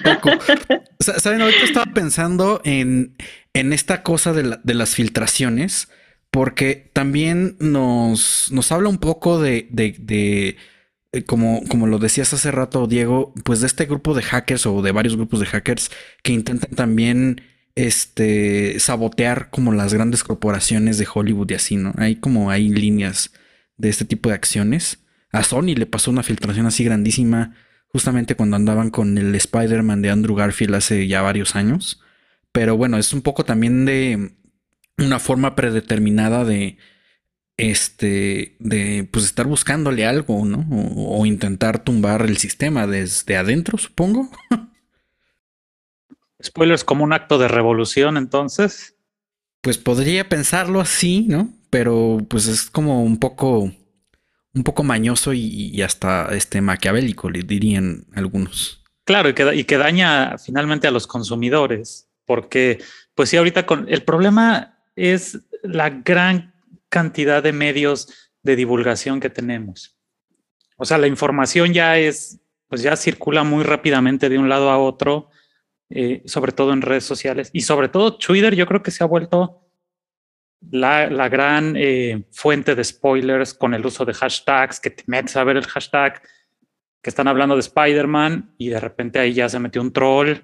[0.98, 3.14] Saben, ahorita estaba pensando en,
[3.54, 5.88] en esta cosa de, de, las filtraciones,
[6.30, 10.56] porque también nos, nos habla un poco de, de
[11.12, 14.82] eh, como, como lo decías hace rato, Diego, pues de este grupo de hackers o
[14.82, 15.90] de varios grupos de hackers
[16.22, 17.40] que intentan también
[17.74, 21.94] este, sabotear como las grandes corporaciones de Hollywood y así, ¿no?
[21.96, 23.32] Hay como hay líneas
[23.76, 24.98] de este tipo de acciones.
[25.32, 27.54] A Sony le pasó una filtración así grandísima
[27.88, 32.02] justamente cuando andaban con el Spider-Man de Andrew Garfield hace ya varios años.
[32.52, 34.32] Pero bueno, es un poco también de
[34.98, 36.76] una forma predeterminada de
[37.58, 40.64] este, de pues estar buscándole algo, ¿no?
[40.96, 44.30] O, intentar tumbar el sistema desde adentro, supongo.
[46.42, 48.94] Spoilers como un acto de revolución, entonces.
[49.60, 51.52] Pues podría pensarlo así, ¿no?
[51.68, 53.72] Pero pues es como un poco,
[54.54, 58.84] un poco mañoso y, hasta este maquiavélico, le dirían algunos.
[59.04, 62.80] Claro, y que, y que daña finalmente a los consumidores, porque
[63.16, 66.54] pues sí, ahorita con el problema es la gran
[66.88, 69.96] cantidad de medios de divulgación que tenemos.
[70.76, 74.78] O sea, la información ya es, pues ya circula muy rápidamente de un lado a
[74.78, 75.30] otro,
[75.90, 79.06] eh, sobre todo en redes sociales y sobre todo Twitter, yo creo que se ha
[79.06, 79.68] vuelto
[80.70, 85.36] la, la gran eh, fuente de spoilers con el uso de hashtags, que te metes
[85.36, 86.20] a ver el hashtag
[87.02, 90.38] que están hablando de Spider-Man y de repente ahí ya se metió un troll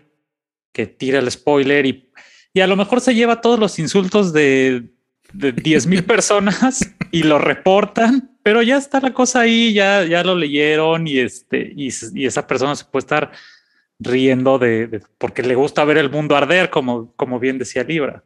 [0.73, 2.13] que tira el spoiler y,
[2.55, 4.85] y a lo mejor se lleva todos los insultos de,
[5.33, 10.23] de 10 mil personas y lo reportan, pero ya está la cosa ahí, ya, ya
[10.23, 11.89] lo leyeron y, este, y,
[12.25, 13.33] esa persona se puede estar
[13.99, 18.23] riendo de, porque le gusta ver el mundo arder, como, como bien decía Libra.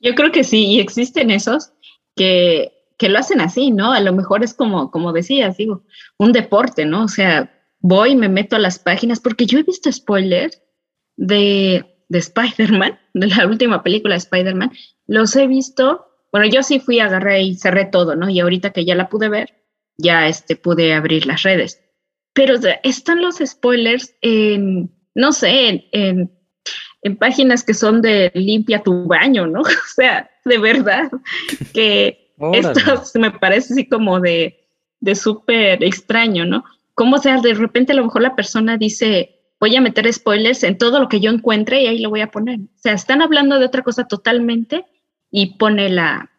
[0.00, 1.72] Yo creo que sí, y existen esos
[2.14, 3.92] que, que lo hacen así, ¿no?
[3.92, 5.82] A lo mejor es como, como decías, digo,
[6.18, 7.04] un deporte, ¿no?
[7.04, 10.60] O sea, voy y me meto a las páginas, porque yo he visto spoilers
[11.16, 14.72] de, de Spider-Man, de la última película de Spider-Man,
[15.06, 18.28] los he visto bueno, yo sí fui, agarré y cerré todo, ¿no?
[18.28, 19.54] Y ahorita que ya la pude ver,
[19.96, 21.80] ya este, pude abrir las redes.
[22.32, 26.28] Pero están los spoilers en, no sé, en,
[27.02, 29.60] en, páginas que son de limpia tu baño, ¿no?
[29.62, 31.08] O sea, de verdad,
[31.72, 34.66] que esto me parece así como de,
[34.98, 36.64] de súper extraño, ¿no?
[36.94, 40.78] Como sea, de repente a lo mejor la persona dice, voy a meter spoilers en
[40.78, 42.60] todo lo que yo encuentre y ahí lo voy a poner.
[42.60, 44.84] O sea, están hablando de otra cosa totalmente
[45.30, 46.30] y pone la,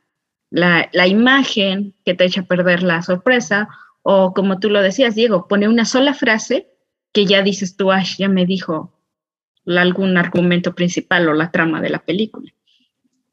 [0.49, 3.67] la, la imagen que te echa a perder la sorpresa
[4.04, 6.67] o como tú lo decías, Diego, pone una sola frase
[7.12, 8.93] que ya dices tú, Ash, ya me dijo
[9.65, 12.54] algún argumento principal o la trama de la película.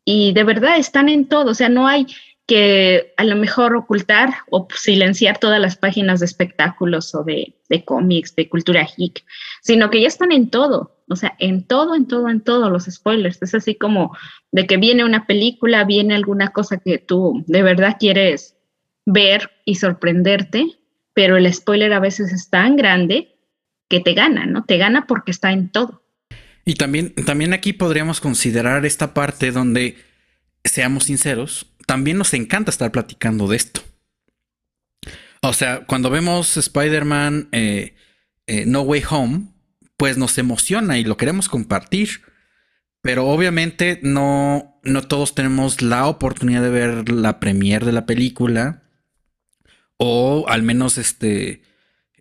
[0.04, 2.06] Y de verdad están en todo, o sea, no hay,
[2.46, 7.84] que a lo mejor ocultar o silenciar todas las páginas de espectáculos o de, de
[7.84, 9.24] cómics, de cultura geek,
[9.62, 12.84] sino que ya están en todo, o sea, en todo, en todo, en todo los
[12.84, 13.40] spoilers.
[13.42, 14.16] Es así como
[14.50, 18.56] de que viene una película, viene alguna cosa que tú de verdad quieres
[19.06, 20.66] ver y sorprenderte,
[21.14, 23.36] pero el spoiler a veces es tan grande
[23.88, 24.64] que te gana, ¿no?
[24.64, 26.02] Te gana porque está en todo.
[26.64, 29.96] Y también, también aquí podríamos considerar esta parte donde,
[30.64, 33.82] seamos sinceros, también nos encanta estar platicando de esto.
[35.42, 37.94] O sea, cuando vemos Spider-Man eh,
[38.46, 39.48] eh, No Way Home,
[39.96, 42.22] pues nos emociona y lo queremos compartir.
[43.02, 48.84] Pero obviamente no, no todos tenemos la oportunidad de ver la premiere de la película.
[49.96, 51.62] O al menos este,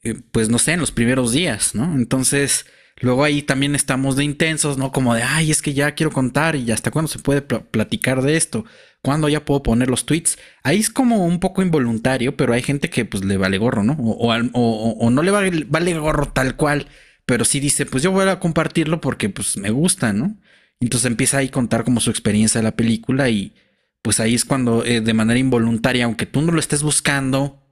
[0.04, 1.94] eh, pues no sé, en los primeros días, ¿no?
[1.96, 2.66] Entonces,
[3.02, 4.92] luego ahí también estamos de intensos, ¿no?
[4.92, 8.38] Como de, ay, es que ya quiero contar y hasta cuándo se puede platicar de
[8.38, 8.66] esto.
[9.02, 10.38] ¿Cuándo ya puedo poner los tweets?
[10.64, 13.94] Ahí es como un poco involuntario, pero hay gente que pues le vale gorro, ¿no?
[13.94, 16.88] O, no le vale, vale, gorro tal cual,
[17.26, 20.38] pero sí dice, pues yo voy a compartirlo porque pues me gusta, ¿no?
[20.80, 23.56] Entonces empieza ahí a contar como su experiencia de la película y
[24.02, 27.64] pues ahí es cuando eh, de manera involuntaria, aunque tú no lo estés buscando,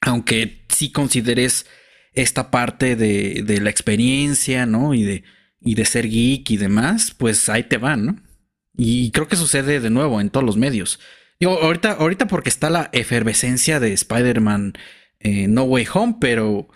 [0.00, 1.66] aunque sí consideres
[2.12, 4.94] esta parte de, de la experiencia, ¿no?
[4.94, 5.24] Y de,
[5.60, 8.16] y de ser geek y demás, pues ahí te van, ¿no?
[8.76, 10.98] Y creo que sucede de nuevo en todos los medios.
[11.38, 14.74] Digo, ahorita, ahorita porque está la efervescencia de Spider-Man
[15.20, 16.68] eh, No Way Home, pero,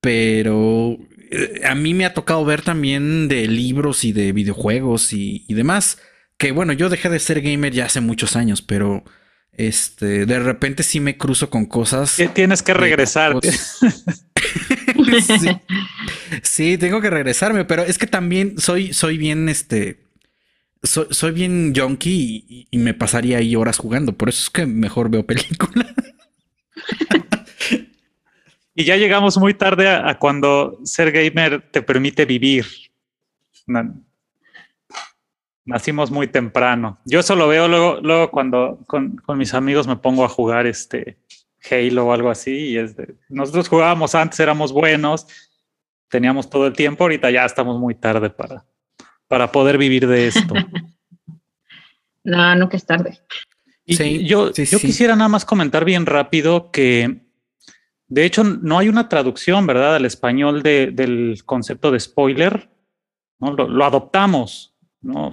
[0.00, 0.98] pero
[1.30, 5.98] eh, a mí me ha tocado ver también de libros y de videojuegos y, demás.
[6.36, 9.04] Que bueno, yo dejé de ser gamer ya hace muchos años, pero
[9.52, 12.20] este, de repente sí me cruzo con cosas.
[12.34, 13.34] Tienes que regresar.
[15.20, 15.48] sí.
[16.42, 20.08] sí, tengo que regresarme, pero es que también soy, soy bien, este,
[20.82, 24.12] soy, bien junkie y, me pasaría ahí horas jugando.
[24.12, 25.86] Por eso es que mejor veo películas.
[28.74, 32.66] y ya llegamos muy tarde a, cuando ser gamer te permite vivir.
[35.64, 36.98] Nacimos muy temprano.
[37.04, 41.18] Yo eso lo veo luego, luego cuando con, mis amigos me pongo a jugar este
[41.70, 42.70] Halo o algo así.
[42.70, 42.96] Y es
[43.28, 45.26] nosotros jugábamos antes, éramos buenos,
[46.08, 47.04] teníamos todo el tiempo.
[47.04, 48.64] Ahorita ya estamos muy tarde para,
[49.26, 50.54] para poder vivir de esto.
[52.24, 53.18] no, nunca es tarde.
[53.84, 57.22] Y yo, yo quisiera nada más comentar bien rápido que,
[58.06, 62.68] de hecho, no hay una traducción, ¿verdad?, al español del concepto de spoiler.
[63.38, 63.52] ¿no?
[63.52, 65.30] Lo, adoptamos, ¿no?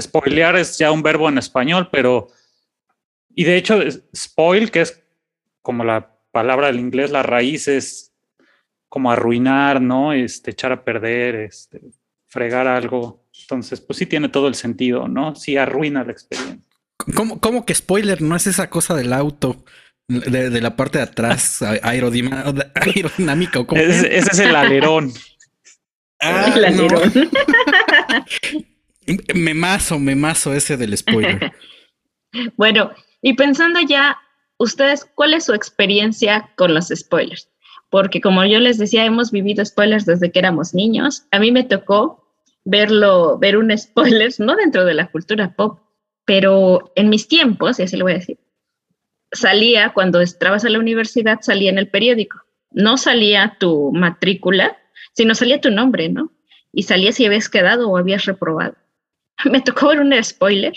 [0.00, 2.28] Spoilear es ya un verbo en español, pero...
[3.34, 3.78] Y de hecho,
[4.16, 5.02] spoil, que es
[5.62, 8.14] como la palabra del inglés, la raíz es
[8.88, 10.12] como arruinar, ¿no?
[10.12, 11.80] Este, echar a perder, este,
[12.26, 13.26] fregar algo.
[13.40, 15.34] Entonces, pues sí tiene todo el sentido, ¿no?
[15.34, 16.62] Sí arruina la experiencia.
[17.14, 18.20] ¿Cómo, cómo que spoiler?
[18.22, 19.64] No es esa cosa del auto.
[20.08, 23.60] De, la parte de atrás, aerodinámica.
[23.60, 25.12] ¿o ese, es el alerón.
[26.20, 27.12] Ah, el alerón.
[29.36, 31.52] me mazo, me mazo ese del spoiler.
[32.56, 32.90] bueno,
[33.22, 34.18] y pensando ya,
[34.58, 37.48] ustedes, ¿cuál es su experiencia con los spoilers?
[37.90, 41.24] Porque como yo les decía, hemos vivido spoilers desde que éramos niños.
[41.30, 42.24] A mí me tocó
[42.64, 45.80] verlo, ver un spoiler, no dentro de la cultura pop,
[46.26, 48.38] pero en mis tiempos, y así lo voy a decir,
[49.32, 52.42] salía, cuando estabas en la universidad, salía en el periódico.
[52.70, 54.76] No salía tu matrícula,
[55.14, 56.32] sino salía tu nombre, ¿no?
[56.72, 58.74] Y salía si habías quedado o habías reprobado.
[59.50, 60.74] Me tocó ver un spoiler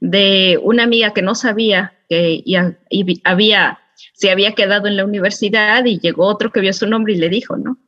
[0.00, 2.78] de una amiga que no sabía que ya,
[3.24, 3.80] había,
[4.14, 7.28] se había quedado en la universidad y llegó otro que vio su nombre y le
[7.28, 7.78] dijo, ¿no?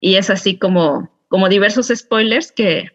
[0.00, 2.90] Y es así como como diversos spoilers que,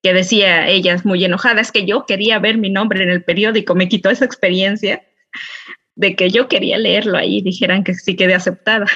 [0.00, 3.74] que decía ella muy enojada, es que yo quería ver mi nombre en el periódico,
[3.74, 5.02] me quitó esa experiencia
[5.96, 8.86] de que yo quería leerlo ahí, dijeran que sí quedé aceptada.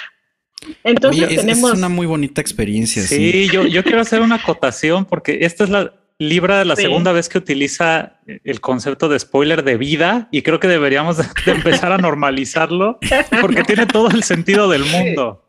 [0.85, 1.73] Entonces tenemos...
[1.73, 3.03] Es una muy bonita experiencia.
[3.03, 7.29] Sí, Yo, yo quiero hacer una acotación porque esta es la, Libra la segunda vez
[7.29, 11.99] que utiliza el concepto de spoiler de vida y creo que deberíamos de, empezar a
[11.99, 13.01] normalizarlo
[13.41, 15.45] porque tiene todo el sentido del mundo.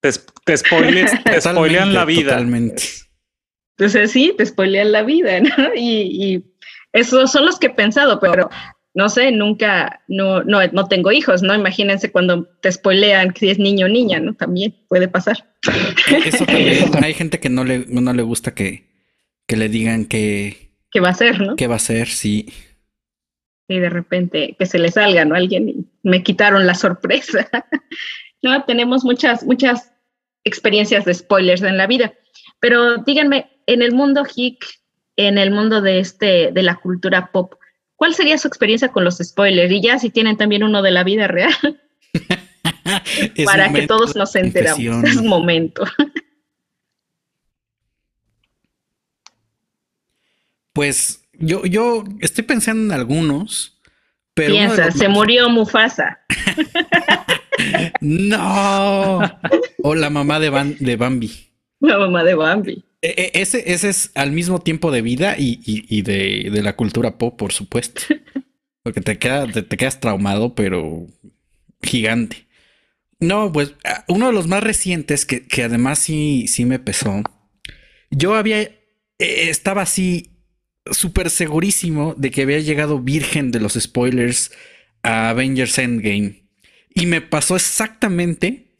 [0.00, 0.10] Te,
[0.44, 2.30] te, spoilean la vida.
[2.30, 2.82] Totalmente.
[3.78, 5.74] Entonces sí, te spoilean la vida, ¿no?
[5.76, 6.44] Y, y
[6.92, 8.50] esos son los que he pensado, pero
[8.94, 11.54] no sé, nunca, no, no, no tengo hijos, ¿no?
[11.54, 14.34] Imagínense cuando te spoilean si es niño o niña, ¿no?
[14.34, 15.46] También puede pasar.
[16.24, 18.95] Eso también, hay gente que no le, no le gusta que,
[19.46, 20.70] que le digan que...
[20.90, 21.56] ¿Qué va a ser, no?
[21.56, 22.08] ¿Qué va a ser?
[22.08, 22.52] Sí.
[23.68, 25.34] Y de repente que se le salga, ¿no?
[25.34, 27.48] Alguien y me quitaron la sorpresa.
[28.42, 29.92] no, tenemos muchas, muchas
[30.44, 32.14] experiencias de spoilers en la vida.
[32.60, 34.64] Pero díganme, en el mundo hick,
[35.16, 37.54] en el mundo de este, de la cultura pop,
[37.96, 39.72] ¿Cuál sería su experiencia con los spoilers?
[39.72, 41.54] Y ya si tienen también uno de la vida real.
[43.44, 45.04] para que todos nos enteramos.
[45.04, 45.84] Es un momento.
[50.76, 53.80] Pues yo, yo estoy pensando en algunos,
[54.34, 54.52] pero.
[54.52, 56.20] Piensa, se murió Mufasa.
[58.02, 59.20] no.
[59.82, 61.32] O la mamá de, de Bambi.
[61.80, 62.84] La mamá de Bambi.
[63.00, 67.38] E, e, ese, ese es al mismo tiempo de vida y, de, la cultura pop,
[67.38, 68.02] por supuesto.
[68.82, 71.06] Porque te, queda, te, quedas traumado, pero
[71.82, 72.46] gigante.
[73.18, 73.74] No, pues
[74.08, 77.22] uno de los más recientes que, además sí, sí me pesó.
[78.10, 78.74] Yo había, e,
[79.18, 80.35] estaba así
[80.90, 84.52] súper segurísimo de que había llegado virgen de los spoilers
[85.02, 86.44] a Avengers Endgame.
[86.94, 88.72] Y me pasó exactamente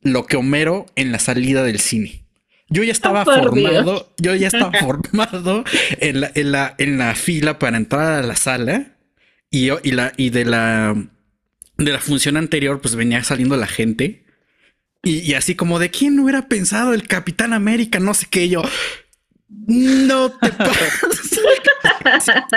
[0.00, 2.24] lo que Homero en la salida del cine.
[2.68, 5.64] Yo ya estaba formado, yo ya estaba formado
[5.98, 8.96] en la, en la, en la fila para entrar a la sala
[9.50, 10.96] y, y, la, y de la
[11.84, 14.24] de la función anterior, pues venía saliendo la gente.
[15.02, 18.62] Y, así como de quién hubiera pensado el Capitán América, no sé qué, yo.
[19.50, 21.40] No te pases.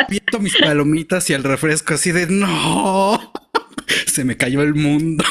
[0.10, 3.34] Viento mis palomitas y el refresco así de no.
[4.08, 5.24] Se me cayó el mundo.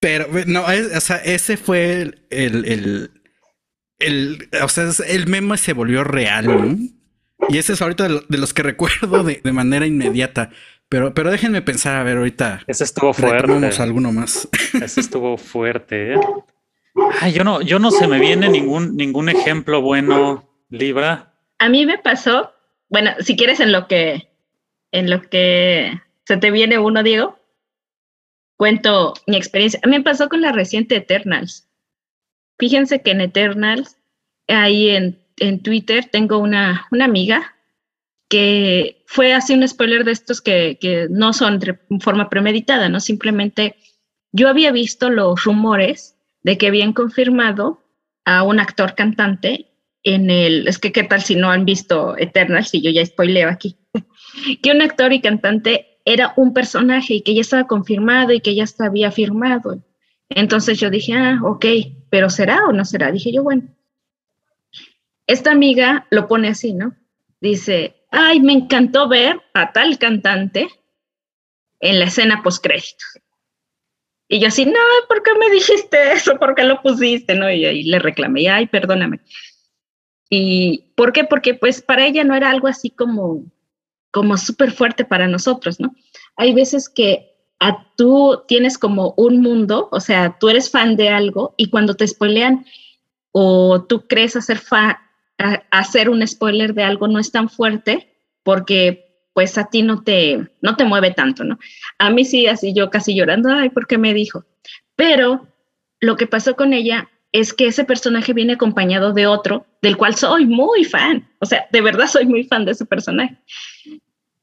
[0.00, 3.10] Pero no, o sea, ese fue el, el,
[3.98, 6.78] el, o sea, el meme se volvió real, ¿no?
[7.48, 10.50] Y ese es ahorita de, los que recuerdo de, de, manera inmediata.
[10.88, 12.62] Pero, pero déjenme pensar, a ver, ahorita.
[12.66, 13.52] Ese estuvo fuerte.
[13.80, 14.48] alguno más.
[14.74, 16.14] Ese estuvo fuerte.
[16.14, 16.20] ¿eh?
[17.20, 21.34] Ay, yo no, yo no se me viene ningún, ningún ejemplo bueno, Libra.
[21.58, 22.52] A mí me pasó,
[22.88, 24.28] bueno, si quieres en lo que,
[24.92, 27.40] en lo que se te viene uno, Diego
[28.60, 29.80] cuento mi experiencia.
[29.86, 31.66] Me pasó con la reciente Eternals.
[32.58, 33.96] Fíjense que en Eternals,
[34.48, 37.54] ahí en, en Twitter, tengo una, una, amiga
[38.28, 43.00] que fue así un spoiler de estos que, que no son de forma premeditada, ¿no?
[43.00, 43.76] Simplemente
[44.30, 47.82] yo había visto los rumores de que habían confirmado
[48.24, 49.70] a un actor cantante
[50.02, 53.48] en el, es que qué tal si no han visto Eternals, si yo ya spoileo
[53.48, 53.76] aquí,
[54.62, 58.54] que un actor y cantante era un personaje y que ya estaba confirmado y que
[58.54, 59.82] ya había firmado.
[60.28, 61.66] Entonces yo dije, ah, ok,
[62.08, 63.10] pero ¿será o no será?
[63.10, 63.74] Dije yo, bueno.
[65.26, 66.96] Esta amiga lo pone así, ¿no?
[67.40, 70.68] Dice, ay, me encantó ver a tal cantante
[71.80, 73.20] en la escena postcréditos.
[74.32, 74.78] Y yo así, no,
[75.08, 76.38] ¿por qué me dijiste eso?
[76.38, 77.34] ¿Por qué lo pusiste?
[77.34, 77.50] ¿No?
[77.50, 79.20] Y, y le reclamé, ay, perdóname.
[80.30, 81.24] ¿Y por qué?
[81.24, 83.44] Porque pues para ella no era algo así como
[84.12, 85.94] como súper fuerte para nosotros, ¿no?
[86.36, 91.10] Hay veces que a tú tienes como un mundo, o sea, tú eres fan de
[91.10, 92.64] algo y cuando te spoilean
[93.32, 94.60] o tú crees hacer,
[95.70, 100.50] hacer un spoiler de algo no es tan fuerte porque pues a ti no te,
[100.60, 101.58] no te mueve tanto, ¿no?
[101.98, 104.44] A mí sí, así yo casi llorando, ay, ¿por qué me dijo?
[104.96, 105.46] Pero
[106.00, 110.16] lo que pasó con ella es que ese personaje viene acompañado de otro del cual
[110.16, 111.28] soy muy fan.
[111.38, 113.38] O sea, de verdad soy muy fan de ese personaje.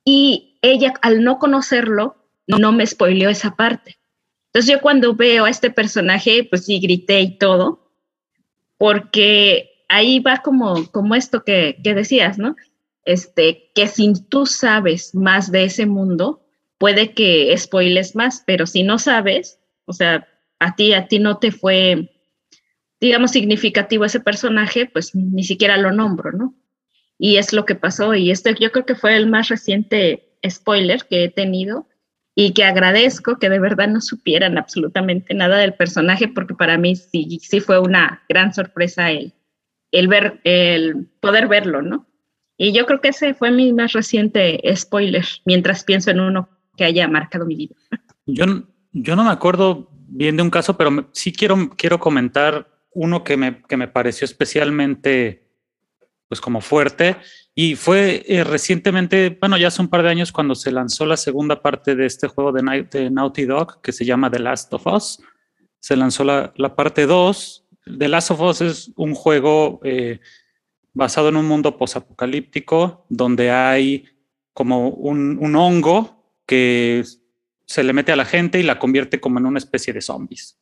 [0.06, 2.16] Y ella, al no conocerlo,
[2.48, 3.98] no me spoileó esa parte.
[4.48, 7.92] Entonces yo cuando veo a este personaje, pues sí, grité y todo,
[8.78, 12.56] porque ahí va como, como esto que, que decías, ¿no?
[13.08, 16.46] Este, que si tú sabes más de ese mundo,
[16.78, 20.28] puede que spoiles más, pero si no sabes, o sea,
[20.60, 22.12] a ti, a ti no te fue
[23.00, 26.56] digamos, significativo ese personaje, pues ni siquiera lo nombro, ¿no?
[27.20, 28.14] Y es lo que pasó.
[28.16, 31.88] Y este yo creo que fue el más reciente spoiler que he tenido
[32.36, 36.96] y que agradezco que de verdad no supieran absolutamente nada del personaje porque para mí
[36.96, 39.34] sí, sí fue una gran sorpresa el,
[39.92, 42.06] el, ver, el poder verlo, ¿no?
[42.58, 46.86] Y yo creo que ese fue mi más reciente spoiler, mientras pienso en uno que
[46.86, 47.76] haya marcado mi vida.
[48.26, 48.46] Yo,
[48.92, 53.38] yo no me acuerdo bien de un caso, pero sí quiero, quiero comentar uno que
[53.38, 55.48] me, que me pareció especialmente
[56.28, 57.18] pues como fuerte.
[57.54, 61.18] Y fue eh, recientemente, bueno, ya hace un par de años cuando se lanzó la
[61.18, 65.20] segunda parte de este juego de, Naughty Dog, que se llama The Last of Us.
[65.80, 67.66] Se lanzó la, la parte 2.
[67.98, 70.20] The Last of Us es un juego eh,
[70.98, 74.06] basado en un mundo posapocalíptico donde hay
[74.54, 77.04] como un, un hongo que
[77.66, 80.58] se le mete a la gente y la convierte como en una especie de zombies.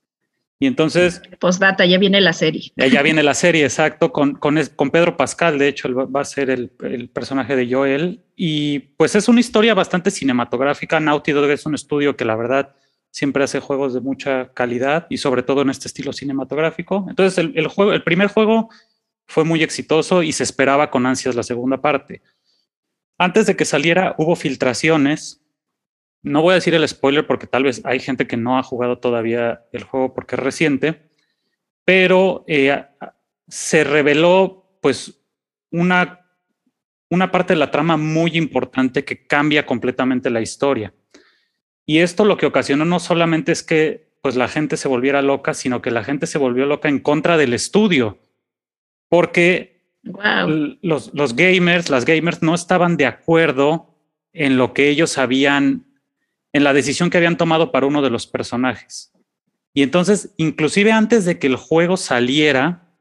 [0.60, 1.22] Y entonces...
[1.40, 2.74] Postdata, ya viene la serie.
[2.92, 6.50] Ya, viene la serie, exacto, con, con, con Pedro Pascal, de hecho, va a ser
[6.50, 8.22] el, el, personaje de Joel.
[8.36, 11.00] Y pues es una historia bastante cinematográfica.
[11.00, 12.76] Naughty Dog es un estudio que la verdad
[13.12, 17.06] siempre hace juegos de mucha calidad y sobre todo en este estilo cinematográfico.
[17.10, 18.70] Entonces el, el juego, el primer juego
[19.28, 22.22] fue muy exitoso y se esperaba con ansias la segunda parte.
[23.18, 25.46] Antes de que saliera hubo filtraciones
[26.26, 28.98] no voy a decir el spoiler porque tal vez hay gente que no ha jugado
[28.98, 31.08] todavía el juego porque es reciente,
[31.86, 32.84] pero eh,
[33.48, 35.22] se reveló pues
[35.70, 36.28] una,
[37.12, 40.96] una parte de la trama muy importante que cambia completamente la historia.
[41.86, 45.54] Y esto lo que ocasionó no solamente es que pues la gente se volviera loca,
[45.54, 48.18] sino que la gente se volvió loca en contra del estudio,
[49.10, 49.82] porque
[50.82, 53.96] los, los gamers, las gamers no estaban de acuerdo
[54.34, 55.86] en lo que ellos habían
[56.56, 59.12] en la decisión que habían tomado para uno de los personajes.
[59.74, 62.96] Y entonces, inclusive antes de que el juego saliera,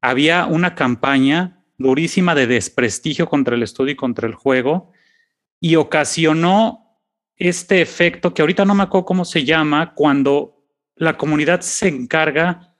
[0.00, 4.90] había una campaña durísima de desprestigio contra el estudio y contra el juego
[5.60, 7.00] y ocasionó
[7.36, 10.64] este efecto que ahorita no me acuerdo cómo se llama, cuando
[10.96, 12.75] la comunidad se encarga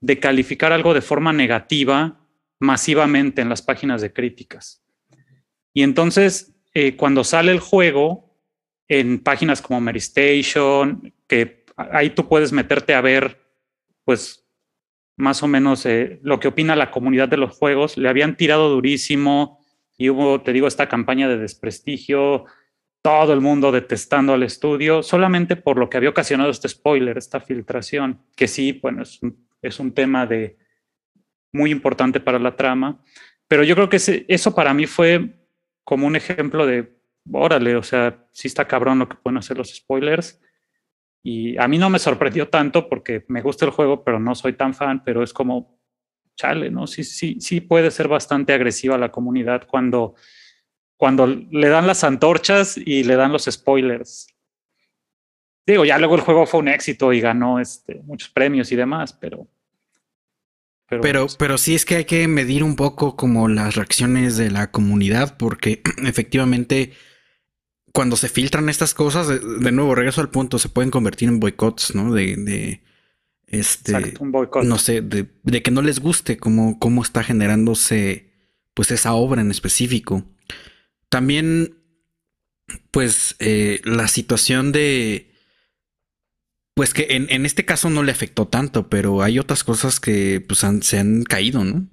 [0.00, 2.20] de calificar algo de forma negativa
[2.60, 4.82] masivamente en las páginas de críticas.
[5.72, 8.28] Y entonces, eh, cuando sale el juego,
[8.88, 13.38] en páginas como Mary Station, que ahí tú puedes meterte a ver,
[14.04, 14.46] pues,
[15.16, 17.96] más o menos eh, lo que opina la comunidad de los juegos.
[17.96, 19.60] Le habían tirado durísimo
[19.96, 22.46] y hubo, te digo, esta campaña de desprestigio,
[23.02, 27.40] todo el mundo detestando al estudio, solamente por lo que había ocasionado este spoiler, esta
[27.40, 30.58] filtración, que sí, bueno, es un, es un tema de
[31.52, 33.02] muy importante para la trama.
[33.46, 35.46] Pero yo creo que eso para mí fue
[35.84, 36.98] como un ejemplo de
[37.32, 40.40] órale, o sea, sí está cabrón lo que pueden hacer los spoilers.
[41.22, 44.52] Y a mí no me sorprendió tanto porque me gusta el juego, pero no soy
[44.52, 45.78] tan fan, pero es como,
[46.36, 46.86] chale, ¿no?
[46.86, 50.14] Sí, sí, sí puede ser bastante agresiva la comunidad cuando,
[50.96, 54.28] cuando le dan las antorchas y le dan los spoilers.
[55.72, 59.12] Digo, ya luego el juego fue un éxito y ganó este, muchos premios y demás,
[59.12, 59.46] pero...
[60.88, 64.50] Pero, pero, pero sí es que hay que medir un poco como las reacciones de
[64.50, 66.92] la comunidad, porque efectivamente
[67.92, 71.94] cuando se filtran estas cosas, de, nuevo, regreso al punto, se pueden convertir en boicots,
[71.94, 72.14] ¿no?
[72.14, 72.82] De, de
[73.46, 74.64] este, un boicot.
[74.64, 78.30] no sé, de, de, que no les guste cómo, cómo está generándose,
[78.72, 80.24] pues, esa obra en específico.
[81.10, 81.74] También,
[82.90, 85.27] pues, eh, la situación de,
[86.78, 90.40] pues, que en, en, este caso no le afectó tanto, pero hay otras cosas que,
[90.46, 91.88] pues, se han caído, ¿no?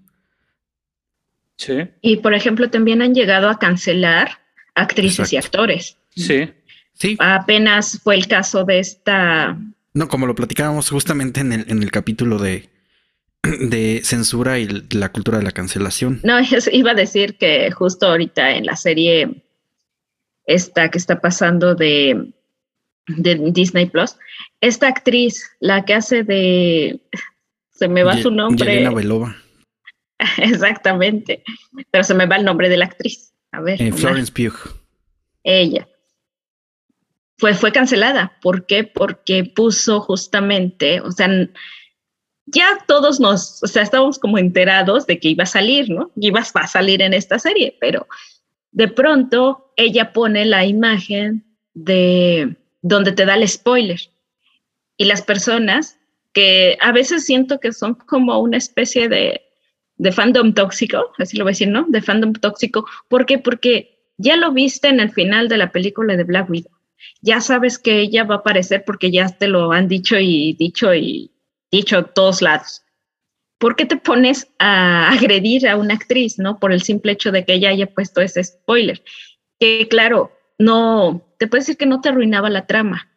[1.58, 1.88] Sí.
[2.02, 4.42] Y, por ejemplo, también han llegado a cancelar
[4.76, 5.98] actrices y actores.
[6.16, 6.52] Sí.
[6.94, 7.18] Sí.
[7.20, 9.58] Apenas fue el caso de esta.
[9.96, 12.70] No, como lo platicábamos justamente en el, en el capítulo de,
[13.42, 16.20] de censura y la cultura de la cancelación.
[16.22, 16.38] No,
[16.72, 19.42] iba a decir que justo ahorita en la serie
[20.46, 22.34] esta que está pasando de,
[23.08, 24.16] de Disney Plus,
[24.62, 27.00] esta actriz, la que hace de.
[27.72, 28.66] Se me va su nombre.
[28.66, 29.36] Yelena Belova.
[30.38, 31.44] Exactamente.
[31.92, 33.34] Pero se me va el nombre de la actriz.
[33.52, 33.82] A ver.
[33.82, 34.58] Eh, Florence Pugh.
[35.44, 35.88] Ella.
[37.38, 38.38] Fue, fue cancelada.
[38.42, 38.86] ¿Por qué?
[38.86, 41.28] Porque puso justamente, o sea,
[42.46, 46.12] ya todos nos, o sea, estábamos como enterados de que iba a salir, ¿no?
[46.16, 48.08] Iba a salir en esta serie, pero
[48.72, 52.56] de pronto ella pone la imagen de
[52.88, 54.00] donde te da el spoiler.
[54.98, 55.98] Y las personas
[56.34, 59.46] que a veces siento que son como una especie de
[59.98, 61.86] de fandom tóxico, así lo voy a decir, ¿no?
[61.88, 62.86] De fandom tóxico.
[63.08, 63.40] ¿Por qué?
[63.40, 66.72] Porque ya lo viste en el final de la película de Black Widow.
[67.22, 70.94] Ya sabes que ella va a aparecer porque ya te lo han dicho y dicho
[70.94, 71.32] y
[71.72, 72.84] dicho todos lados.
[73.58, 76.60] ¿Por qué te pones a agredir a una actriz, no?
[76.60, 79.02] Por el simple hecho de que ella haya puesto ese spoiler.
[79.60, 83.10] Que claro, no, te puede decir que no te arruinaba la trama.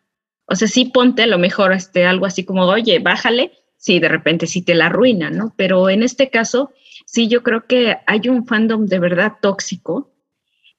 [0.47, 4.09] O sea, sí ponte a lo mejor este, algo así como, oye, bájale, sí, de
[4.09, 5.55] repente sí te la arruina, ¿no?
[5.57, 6.73] Pero en este caso,
[7.05, 10.11] sí, yo creo que hay un fandom de verdad tóxico,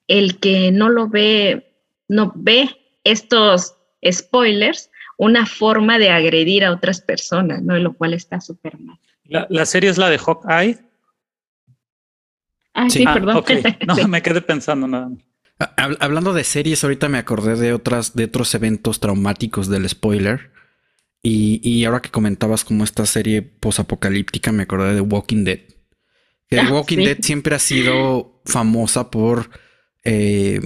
[0.07, 1.75] el que no lo ve,
[2.07, 2.69] no ve
[3.03, 3.75] estos
[4.09, 7.77] spoilers, una forma de agredir a otras personas, ¿no?
[7.77, 8.97] Lo cual está súper mal.
[9.25, 10.79] La, serie es la de Hawkeye.
[12.73, 13.43] Ah, sí, perdón.
[13.85, 15.11] No, me quedé pensando nada.
[15.59, 20.51] Hablando de series, ahorita me acordé de otras, de otros eventos traumáticos del spoiler.
[21.21, 25.59] Y, ahora que comentabas como esta serie posapocalíptica, me acordé de Walking Dead.
[26.47, 29.49] Que ah, Walking Dead siempre ha sido famosa por.
[30.05, 30.61] Eh,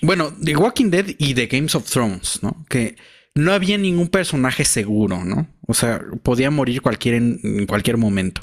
[0.00, 2.64] bueno, The Walking Dead y The Games of Thrones, ¿no?
[2.70, 2.96] Que
[3.34, 5.48] no había ningún personaje seguro, ¿no?
[5.66, 8.40] O sea, podía morir cualquier en cualquier momento.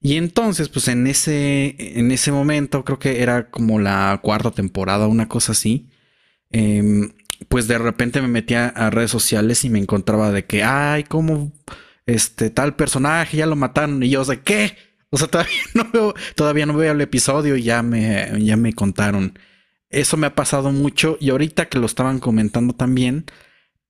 [0.00, 5.08] Y entonces, pues en ese, en ese momento, creo que era como la cuarta temporada,
[5.08, 5.88] una cosa así.
[6.50, 7.12] Em,
[7.48, 11.52] pues de repente me metía a redes sociales y me encontraba de que, ay, como
[12.06, 14.02] este tal personaje ya lo mataron.
[14.02, 14.76] Y yo, de qué?
[15.10, 18.74] O sea, todavía no veo, todavía no veo el episodio y ya me, ya me
[18.74, 19.38] contaron.
[19.90, 21.16] Eso me ha pasado mucho.
[21.20, 23.26] Y ahorita que lo estaban comentando también,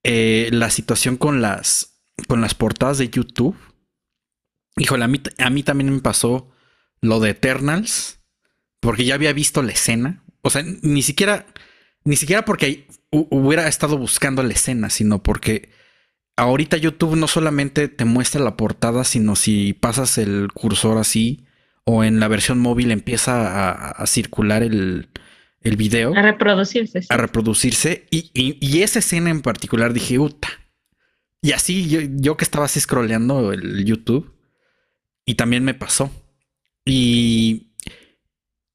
[0.05, 3.57] eh, la situación con las, con las portadas de YouTube
[4.79, 6.51] Híjole, a mí, a mí también me pasó
[7.01, 8.21] lo de Eternals,
[8.81, 10.23] porque ya había visto la escena.
[10.43, 11.47] O sea, ni siquiera,
[12.05, 15.71] ni siquiera porque hubiera estado buscando la escena, sino porque
[16.37, 21.45] ahorita YouTube no solamente te muestra la portada, sino si pasas el cursor así
[21.85, 25.09] o en la versión móvil empieza a, circular el,
[25.63, 26.15] el, video.
[26.15, 27.01] A reproducirse.
[27.09, 28.07] A reproducirse.
[28.11, 30.49] Y, y, esa escena en particular dije, uta.
[31.41, 34.38] Y así yo, yo que estaba así scrolleando el YouTube
[35.29, 36.11] y también me pasó.
[36.87, 37.75] Y,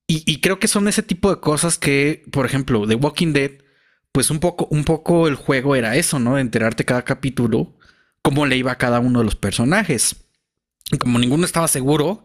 [0.06, 3.54] y, creo que son ese tipo de cosas que, por ejemplo, The Walking Dead,
[4.12, 6.36] pues un poco, un poco el juego era eso, ¿no?
[6.36, 7.76] De enterarte cada capítulo,
[8.22, 10.28] cómo le iba a cada uno de los personajes.
[10.92, 12.24] Y como ninguno estaba seguro,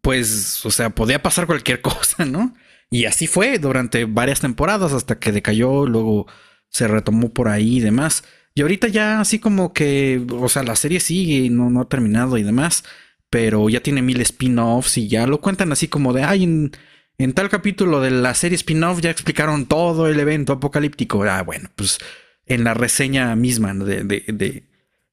[0.00, 2.54] pues, o sea, podía pasar cualquier cosa, ¿no?
[2.88, 6.28] Y así fue durante varias temporadas hasta que decayó, luego
[6.68, 8.22] se retomó por ahí y demás.
[8.54, 11.88] Y ahorita ya así como que, o sea, la serie sigue y no, no ha
[11.88, 12.84] terminado y demás
[13.30, 17.48] pero ya tiene mil spin-offs y ya lo cuentan así como de, ay, en, tal
[17.48, 21.22] capítulo de la serie spin-off ya explicaron todo el evento apocalíptico.
[21.24, 21.98] Ah, bueno, pues
[22.46, 24.64] en la reseña misma de, de,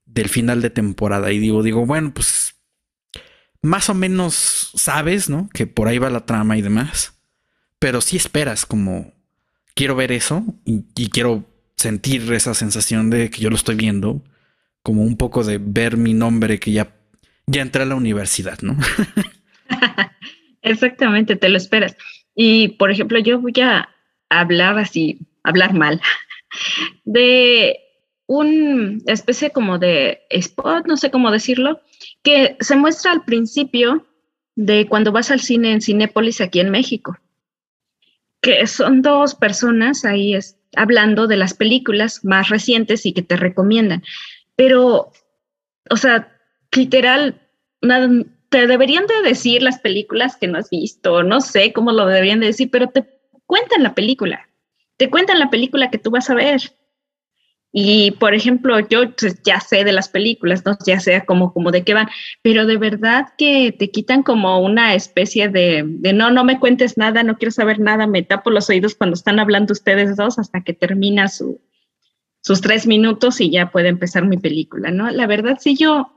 [0.05, 1.32] del final de temporada.
[1.32, 2.55] Y digo, digo, bueno, pues
[3.61, 5.49] más o menos sabes, ¿no?
[5.53, 7.13] Que por ahí va la trama y demás.
[7.78, 9.13] Pero sí esperas como,
[9.76, 11.45] quiero ver eso y quiero
[11.76, 14.24] sentir esa sensación de que yo lo estoy viendo.
[14.82, 16.97] Como un poco de ver mi nombre que ya
[17.48, 18.78] ya entré a la universidad, ¿no?
[20.62, 21.95] Exactamente, te lo esperas.
[22.36, 23.89] Y, por ejemplo, yo voy a
[24.30, 26.02] hablar así, hablar mal,
[27.06, 27.80] de
[28.28, 31.82] una especie como de spot, no sé cómo decirlo,
[32.22, 34.06] que se muestra al principio
[34.56, 37.18] de cuando vas al cine en Cinépolis aquí en México,
[38.41, 40.38] que son dos personas ahí
[40.76, 44.04] hablando de las películas más recientes y que te recomiendan.
[44.56, 45.14] Pero,
[45.89, 46.37] o sea,
[46.72, 47.41] literal,
[48.49, 52.39] te deberían de decir las películas que no has visto, no sé cómo lo deberían
[52.39, 53.05] de decir, pero te
[53.45, 54.47] cuentan la película,
[54.97, 56.61] te cuentan la película que tú vas a ver.
[57.74, 60.78] Y, por ejemplo, yo pues, ya sé de las películas, ¿no?
[60.86, 62.07] ya sé como, como de qué van,
[62.41, 66.97] pero de verdad que te quitan como una especie de, de, no, no me cuentes
[66.97, 70.63] nada, no quiero saber nada, me tapo los oídos cuando están hablando ustedes dos hasta
[70.63, 71.61] que termina su,
[72.41, 75.11] sus tres minutos y ya puede empezar mi película, ¿no?
[75.11, 76.16] La verdad, sí, yo,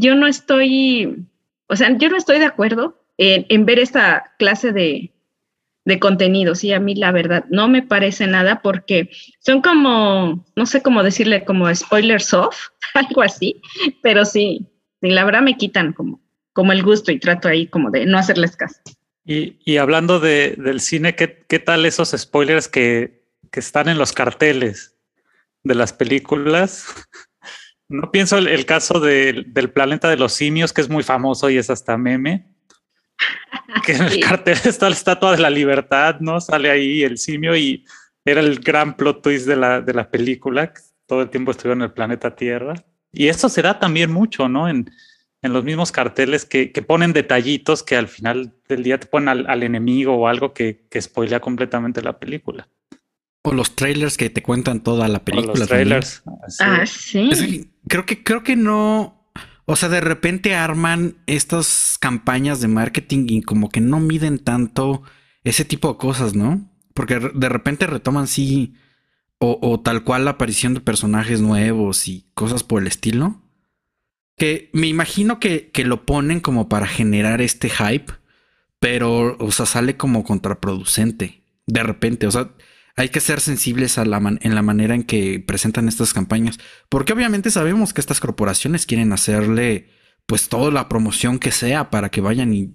[0.00, 1.26] yo no estoy,
[1.68, 5.12] o sea, yo no estoy de acuerdo en, ver esta clase de,
[5.84, 10.66] de contenido, sí, a mí la verdad no me parece nada porque son como, no
[10.66, 13.60] sé cómo decirle, como spoilers off, algo así,
[14.02, 14.66] pero sí,
[15.02, 16.20] la verdad me quitan como,
[16.54, 18.80] como el gusto y trato ahí como de no hacerles caso.
[19.26, 23.98] Y, y hablando de, del cine, ¿qué, ¿qué, tal esos spoilers que, que están en
[23.98, 24.96] los carteles
[25.62, 26.86] de las películas?
[27.90, 31.68] No pienso el, caso del planeta de los simios, que es muy famoso y es
[31.70, 32.46] hasta meme.
[33.84, 36.40] Que en el cartel está la estatua de la libertad, ¿no?
[36.40, 37.84] Sale ahí el simio y
[38.24, 40.72] era el gran plot twist de la, de la película.
[41.06, 42.74] todo el tiempo estuvo en el planeta Tierra.
[43.12, 44.68] Y esto se da también mucho, ¿no?
[44.68, 44.90] En,
[45.42, 49.28] en los mismos carteles que, que, ponen detallitos que al final del día te ponen
[49.28, 52.68] al, al enemigo o algo que, que spoilea completamente la película.
[53.42, 55.54] O los trailers que te cuentan toda la película.
[55.56, 56.22] los trailers.
[56.58, 57.69] Ah, sí.
[57.88, 59.28] Creo que, creo que no.
[59.64, 65.02] O sea, de repente arman estas campañas de marketing y como que no miden tanto
[65.44, 66.68] ese tipo de cosas, ¿no?
[66.94, 68.74] Porque de repente retoman sí.
[69.42, 73.40] O, tal cual la aparición de personajes nuevos y cosas por el estilo.
[74.36, 78.12] Que me imagino que, que lo ponen como para generar este hype.
[78.80, 81.42] Pero, o sea, sale como contraproducente.
[81.66, 82.50] De repente, o sea,
[83.00, 86.58] hay que ser sensibles a la en la manera en que presentan estas campañas,
[86.90, 89.88] porque obviamente sabemos que estas corporaciones quieren hacerle
[90.26, 92.74] pues toda la promoción que sea para que vayan y,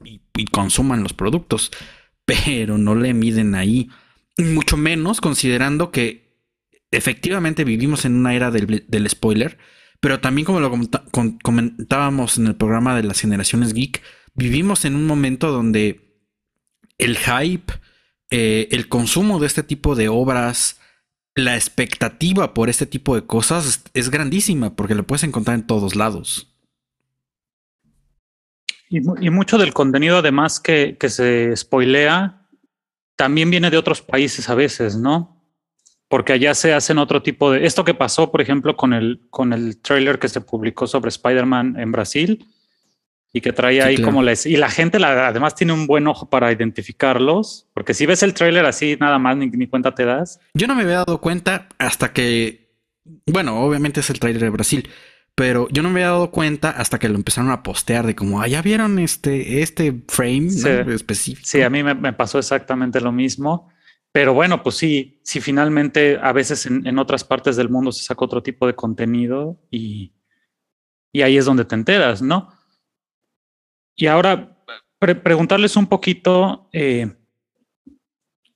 [0.51, 1.71] consuman los productos,
[2.25, 3.89] pero no le miden ahí.
[4.37, 6.41] Mucho menos considerando que
[6.89, 9.59] efectivamente vivimos en una era del, spoiler,
[9.99, 10.71] pero también como lo
[11.43, 14.01] comentábamos en el programa de las generaciones geek,
[14.33, 16.19] vivimos en un momento donde
[16.97, 17.73] el hype,
[18.37, 20.81] eh, el consumo de este tipo de obras,
[21.35, 25.95] la expectativa por este tipo de cosas es, grandísima porque lo puedes encontrar en todos
[25.95, 26.53] lados.
[28.89, 32.45] Y, mucho del contenido, además, que, se spoilea,
[33.15, 35.41] también viene de otros países a veces, ¿no?
[36.09, 37.65] Porque allá se hacen otro tipo de.
[37.65, 41.79] Esto que pasó, por ejemplo, con el, con el trailer que se publicó sobre Spider-Man
[41.79, 42.45] en Brasil,
[43.35, 46.53] y que trae ahí como les y la gente además tiene un buen ojo para
[46.53, 50.39] identificarlos, porque si ves el tráiler así nada más ni, cuenta te das.
[50.53, 52.71] Yo no me había dado cuenta hasta que
[53.25, 54.89] bueno, obviamente es el tráiler de Brasil,
[55.35, 58.41] pero yo no me había dado cuenta hasta que lo empezaron a postear de como,
[58.41, 60.47] ah, ya vieron este este frame
[60.93, 61.45] específico.
[61.45, 63.69] Sí, a mí me, pasó exactamente lo mismo.
[64.13, 68.05] Pero bueno, pues sí, si finalmente a veces en, en otras partes del mundo se
[68.05, 70.13] saca otro tipo de contenido y,
[71.11, 72.54] y ahí es donde te enteras, ¿no?
[73.95, 74.57] Y ahora
[74.99, 77.15] preguntarles un poquito, eh,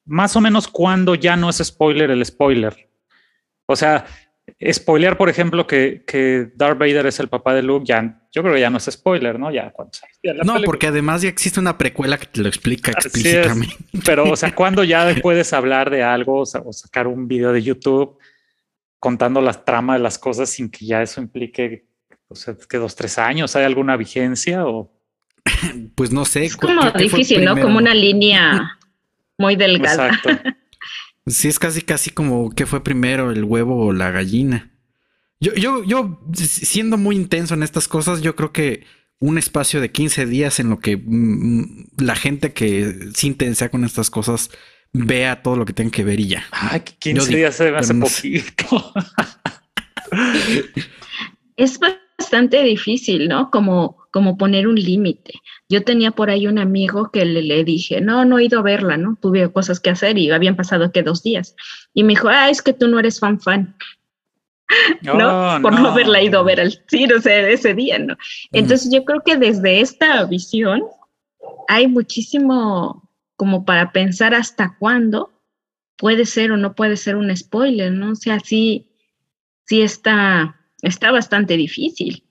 [0.06, 2.90] más o menos cuándo ya no es spoiler el spoiler.
[3.68, 4.06] O sea,
[4.72, 8.56] spoiler, por ejemplo, que, que Darth Vader es el papá de Luke, ya, yo creo
[8.56, 9.52] que ya no es spoiler, ¿no?
[9.52, 9.72] Ya,
[10.44, 13.76] no, porque además ya existe una precuela que te lo explica explícitamente.
[14.06, 18.18] pero, o sea, cuando ya puedes hablar de algo o, sacar un video de YouTube
[19.00, 21.86] contando las tramas de las cosas sin que ya eso implique,
[22.28, 24.99] o sea, que dos, tres años, ¿hay alguna vigencia o?
[25.96, 26.46] pues no sé.
[26.46, 27.60] Es como difícil, ¿no?
[27.60, 28.78] Como una línea
[29.38, 30.10] muy delgada.
[30.10, 30.52] Exacto.
[31.28, 34.72] Sí, es casi, casi como que fue primero el huevo o la gallina.
[35.40, 38.86] Yo, yo, yo, siendo muy intenso en estas cosas, yo creo que
[39.20, 43.70] un espacio de 15 días en lo que mm, mm, la gente que se intensa
[43.70, 44.50] con estas cosas
[44.92, 46.44] vea todo lo que tenga que ver y ya.
[46.52, 48.94] Ay, 15 días se me hace poquito.
[51.58, 53.52] es bastante difícil, ¿no?
[53.52, 55.34] Como como poner un límite.
[55.70, 58.98] Yo tenía por ahí un amigo que le, dije, no, no he ido a verla,
[58.98, 59.18] ¿no?
[59.22, 61.56] Tuve cosas que hacer y habían pasado que dos días.
[61.94, 63.76] Y me dijo, ah, es que tú no eres fan fan.
[65.02, 65.56] ¿no?
[65.56, 65.90] Oh, por no.
[65.90, 68.16] haberla ido a ver al cine ese día, ¿no?
[68.52, 70.84] Entonces yo creo que desde esta visión
[71.68, 75.32] hay muchísimo como para pensar hasta cuándo
[75.98, 78.12] puede ser o no puede ser un spoiler, ¿no?
[78.12, 78.90] O sea, sí,
[79.66, 82.24] sí está, está bastante difícil.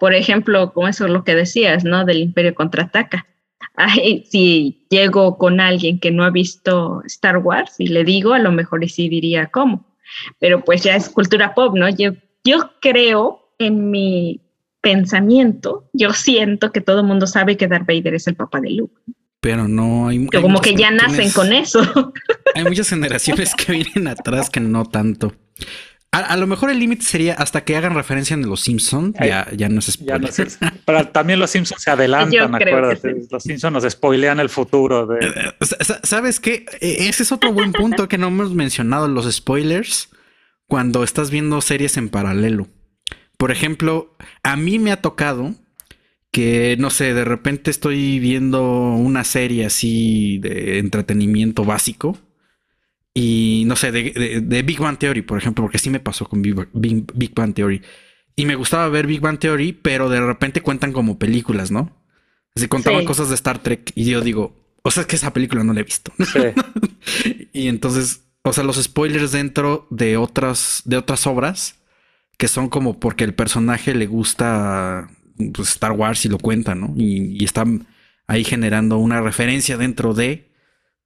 [0.00, 2.06] Por ejemplo, como eso es lo que decías, ¿no?
[2.06, 3.26] Del Imperio contraataca.
[3.76, 8.38] Ay, si llego con alguien que no ha visto Star Wars y le digo, a
[8.38, 9.86] lo mejor sí diría cómo.
[10.38, 11.88] Pero pues ya es cultura pop, ¿no?
[11.90, 14.40] Yo, yo creo en mi
[14.80, 18.70] pensamiento, yo siento que todo el mundo sabe que Darth Vader es el papá de
[18.70, 18.94] Luke.
[19.40, 20.26] Pero no hay.
[20.26, 21.80] como que ya nacen con eso.
[22.54, 25.32] Hay muchas generaciones que vienen atrás que no tanto.
[26.12, 29.14] A, lo mejor el límite sería hasta que hagan referencia en Los Simpsons.
[29.20, 30.32] Ya, ya no es spoiler.
[30.84, 33.14] pero también Los Simpsons se adelantan, acuérdate.
[33.30, 35.06] Los Simpsons nos spoilean el futuro.
[35.06, 35.24] De...
[35.24, 36.66] Eh, eh, ¿Sabes qué?
[36.80, 40.08] E, ese es otro buen punto que no hemos mencionado, los spoilers,
[40.66, 42.66] cuando estás viendo series en paralelo.
[43.36, 45.54] Por ejemplo, a mí me ha tocado
[46.32, 52.18] que, no sé, de repente estoy viendo una serie así de entretenimiento básico
[53.22, 57.34] y no sé, de, Big Bang Theory, por ejemplo, porque sí me pasó con Big,
[57.34, 57.82] Bang Theory.
[58.34, 61.94] Y me gustaba ver Big Bang Theory, pero de repente cuentan como películas, ¿no?
[62.56, 65.62] Así contaban cosas de Star Trek y yo digo, o sea, es que esa película
[65.62, 66.14] no la he visto.
[67.52, 71.76] y entonces, o sea, los spoilers dentro de otras, de otras obras
[72.38, 75.10] que son como porque el personaje le gusta
[75.52, 76.94] pues, Star Wars y lo cuenta, ¿no?
[76.96, 77.86] Y, y están
[78.26, 80.49] ahí generando una referencia dentro de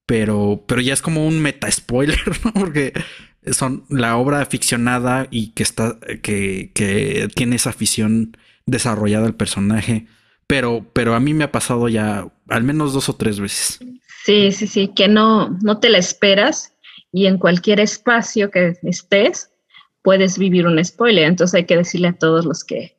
[0.07, 2.53] pero, pero ya es como un meta spoiler, ¿no?
[2.53, 2.93] Porque
[3.53, 8.37] son la obra ficcionada y que está, que, que tiene esa afición
[8.67, 10.07] desarrollada el personaje.
[10.47, 13.79] Pero, pero a mí me ha pasado ya al menos dos o tres veces.
[14.25, 16.73] Sí, sí, sí, que no, no te la esperas
[17.13, 19.51] y en cualquier espacio que estés
[20.03, 21.25] puedes vivir un spoiler.
[21.25, 22.97] Entonces hay que decirle a todos los que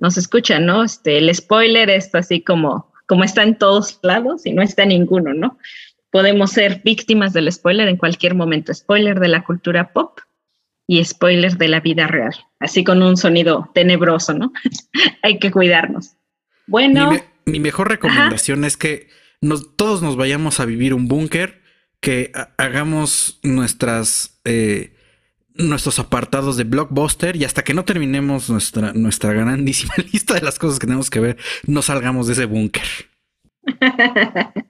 [0.00, 0.84] nos escuchan, ¿no?
[0.84, 4.90] Este, el spoiler es así como, como está en todos lados y no está en
[4.90, 5.58] ninguno, ¿no?
[6.16, 8.72] Podemos ser víctimas del spoiler en cualquier momento.
[8.72, 10.18] Spoiler de la cultura pop
[10.86, 12.34] y spoiler de la vida real.
[12.58, 14.50] Así con un sonido tenebroso, ¿no?
[15.22, 16.16] Hay que cuidarnos.
[16.66, 17.10] Bueno.
[17.44, 19.10] Mi, mejor recomendación es que
[19.76, 21.60] todos nos vayamos a vivir un búnker,
[22.00, 24.40] que hagamos nuestras...
[24.46, 24.94] Eh,
[25.58, 30.58] nuestros apartados de blockbuster y hasta que no terminemos nuestra, nuestra grandísima lista de las
[30.58, 31.36] cosas que tenemos que ver,
[31.66, 32.86] no salgamos de ese búnker.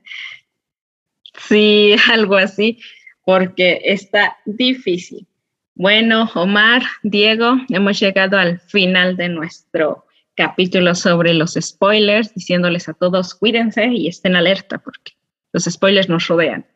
[1.48, 2.78] sí, algo así,
[3.24, 5.26] porque está difícil.
[5.74, 12.94] Bueno, Omar, Diego, hemos llegado al final de nuestro capítulo sobre los spoilers, diciéndoles a
[12.94, 15.12] todos cuídense y estén alerta porque
[15.52, 16.66] los spoilers nos rodean.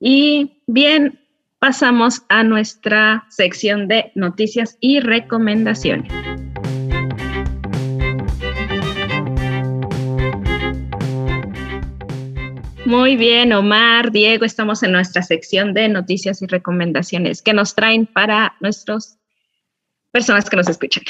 [0.00, 1.20] Y bien,
[1.58, 6.12] pasamos a nuestra sección de noticias y recomendaciones.
[12.86, 17.40] Muy bien, Omar, Diego, estamos en nuestra sección de noticias y recomendaciones.
[17.40, 19.18] ¿Qué nos traen para nuestras
[20.12, 21.02] personas que nos escuchan?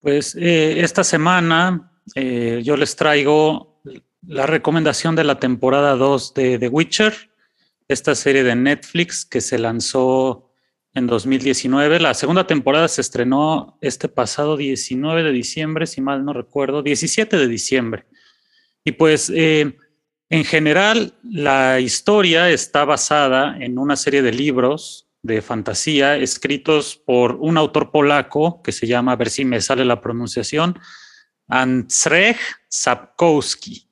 [0.00, 3.82] Pues eh, esta semana eh, yo les traigo
[4.26, 7.12] la recomendación de la temporada 2 de The Witcher,
[7.86, 10.52] esta serie de Netflix que se lanzó
[10.94, 12.00] en 2019.
[12.00, 17.36] La segunda temporada se estrenó este pasado 19 de diciembre, si mal no recuerdo, 17
[17.36, 18.06] de diciembre.
[18.84, 19.76] Y pues eh,
[20.34, 27.36] en general la historia está basada en una serie de libros de fantasía escritos por
[27.36, 30.78] un autor polaco que se llama, a ver si me sale la pronunciación,
[31.48, 32.36] Andrzej
[32.68, 33.88] Sapkowski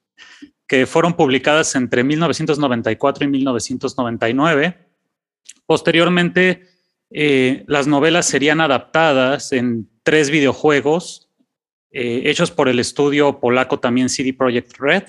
[0.73, 4.79] que fueron publicadas entre 1994 y 1999.
[5.67, 6.67] Posteriormente,
[7.11, 11.29] eh, las novelas serían adaptadas en tres videojuegos
[11.91, 15.05] eh, hechos por el estudio polaco también CD Projekt Red.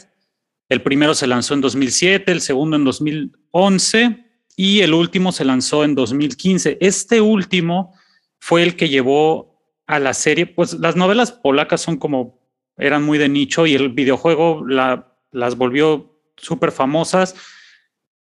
[0.73, 5.83] El primero se lanzó en 2007, el segundo en 2011 y el último se lanzó
[5.83, 6.77] en 2015.
[6.81, 7.93] Este último
[8.39, 12.39] fue el que llevó a la serie, pues las novelas polacas son como,
[12.77, 17.35] eran muy de nicho y el videojuego la las volvió súper famosas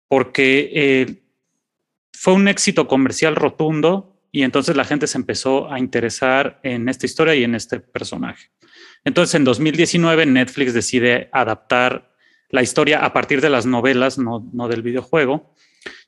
[0.08, 1.22] porque eh,
[2.12, 7.06] fue un éxito comercial rotundo y entonces la gente se empezó a interesar en esta
[7.06, 8.50] historia y en este personaje.
[9.04, 12.11] Entonces en 2019 Netflix decide adaptar
[12.52, 15.52] la historia a partir de las novelas, no, del videojuego.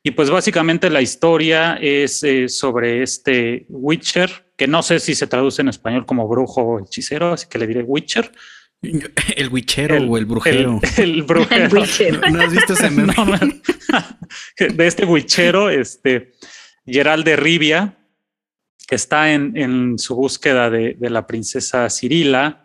[0.05, 5.27] Y pues básicamente la historia es eh, sobre este Witcher, que no sé si se
[5.27, 8.31] traduce en español como brujo o hechicero, así que le diré Witcher,
[9.37, 10.81] El witchero o el brujero.
[10.97, 11.69] El, brujero.
[12.31, 13.61] ¿No has visto ese meme?
[14.59, 16.33] de este witchero, este
[16.87, 17.97] Gerald de Rivia,
[18.87, 22.64] que está en, su búsqueda de, la princesa Cirila,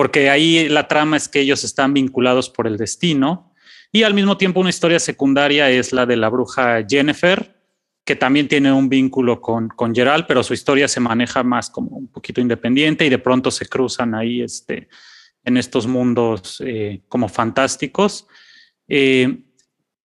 [0.00, 3.52] porque ahí la trama es que ellos están vinculados por el destino.
[3.92, 7.54] Y al mismo tiempo una historia secundaria es la de la bruja Jennifer,
[8.02, 11.98] que también tiene un vínculo con, con Gerald, pero su historia se maneja más como
[11.98, 14.88] un poquito independiente y de pronto se cruzan ahí este,
[15.44, 18.26] en estos mundos eh, como fantásticos.
[18.88, 19.42] Eh,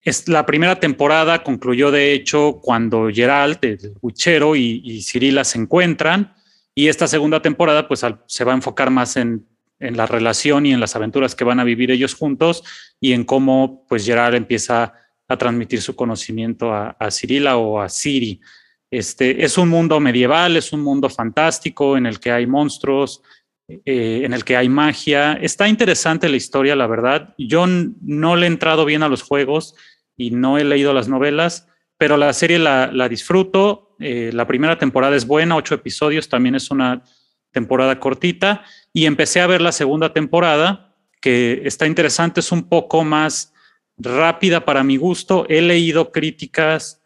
[0.03, 5.57] es, la primera temporada concluyó de hecho cuando Geralt, el Huchero y, y, Cirila se
[5.57, 6.33] encuentran
[6.73, 9.50] y esta segunda temporada pues se va a enfocar más en,
[9.81, 12.63] en, la relación y en las aventuras que van a vivir ellos juntos
[12.99, 14.93] y en cómo pues Geralt empieza
[15.27, 18.41] a transmitir su conocimiento a, Cirila o a Ciri.
[18.89, 23.21] Este, es un mundo medieval, es un mundo fantástico en el que hay monstruos,
[23.67, 25.33] eh, en el que hay magia.
[25.41, 27.33] Está interesante la historia, la verdad.
[27.37, 29.75] Yo no le he entrado bien a los juegos
[30.17, 31.67] y no he leído las novelas,
[31.97, 33.95] pero la serie la, disfruto.
[33.99, 37.03] Eh, la primera temporada es buena, ocho episodios, también es una
[37.51, 38.63] temporada cortita.
[38.93, 43.53] Y empecé a ver la segunda temporada, que está interesante, es un poco más
[43.97, 45.45] rápida para mi gusto.
[45.49, 47.01] He leído críticas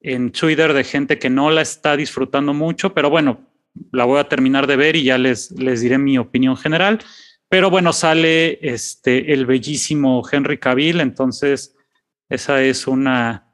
[0.00, 3.46] en Twitter de gente que no la está disfrutando mucho, pero bueno,
[3.92, 6.98] la voy a terminar de ver y ya les, les diré mi opinión general.
[7.48, 11.76] Pero bueno, sale este, el bellísimo Henry Cavill, entonces
[12.28, 13.49] esa es una,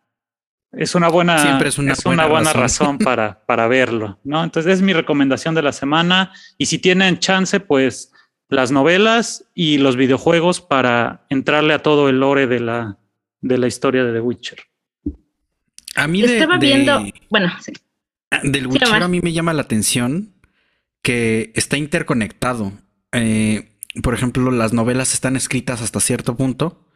[0.77, 1.95] es una buena, Siempre es una,
[2.27, 4.45] buena, razón, para, para verlo, ¿no?
[4.45, 8.12] Entonces es mi recomendación de la semana y si tienen chance, pues
[8.49, 12.99] las novelas y los videojuegos para entrarle a todo el lore de la,
[13.41, 14.59] de la historia de The Witcher.
[15.95, 17.72] A mí Estaba viendo, bueno, sí.
[18.43, 20.35] Del Witcher a mí me llama la atención
[21.01, 22.72] que está interconectado.
[23.12, 26.87] Eh, por ejemplo, las novelas están escritas hasta cierto punto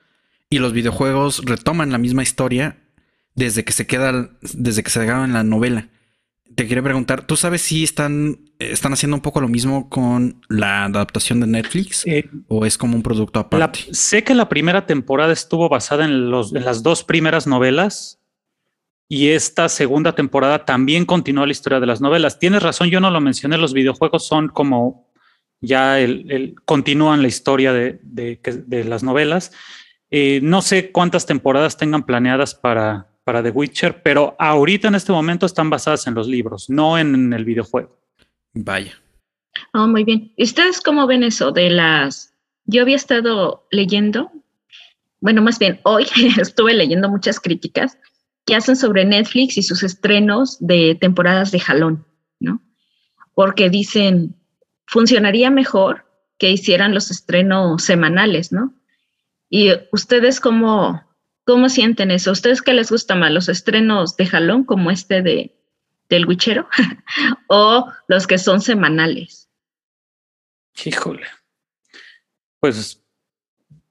[0.51, 2.77] y los videojuegos retoman la misma historia
[3.41, 5.89] desde que se queda, desde que se en la novela.
[6.55, 10.85] Te quería preguntar, ¿tú sabes si están, están haciendo un poco lo mismo con la
[10.85, 13.95] adaptación de Netflix eh, o es como un producto aparte?
[13.95, 18.21] sé que la primera temporada estuvo basada en, los, en las dos primeras novelas
[19.09, 22.39] y esta segunda temporada también continúa la historia de las novelas.
[22.39, 25.09] Tienes razón, yo no lo mencioné, los videojuegos son como
[25.63, 29.53] ya el, continúan la historia de, de, las novelas.
[30.11, 35.13] Eh, no sé cuántas temporadas tengan planeadas para, para The Witcher, pero ahorita en este
[35.13, 37.99] momento están basadas en los libros, no en el videojuego.
[38.55, 38.93] Vaya.
[39.73, 40.33] Oh, muy bien.
[40.39, 42.35] ¿Ustedes cómo ven eso de las...
[42.65, 44.31] Yo había estado leyendo
[45.21, 46.07] bueno, más bien hoy
[46.39, 47.99] estuve leyendo muchas críticas
[48.47, 52.07] que hacen sobre Netflix y sus estrenos de temporadas de jalón,
[52.41, 52.63] ¿no?
[53.35, 54.35] Porque dicen,
[54.87, 56.07] funcionaría mejor
[56.39, 58.75] que hicieran los estrenos semanales, ¿no?
[59.51, 61.03] Y ustedes cómo,
[61.51, 62.31] cómo sienten eso?
[62.31, 65.57] ¿Ustedes qué les gusta más, los estrenos de jalón como este de
[66.09, 66.69] del Wichero
[67.49, 69.49] o los que son semanales?
[70.85, 71.27] Híjole.
[72.61, 73.03] Pues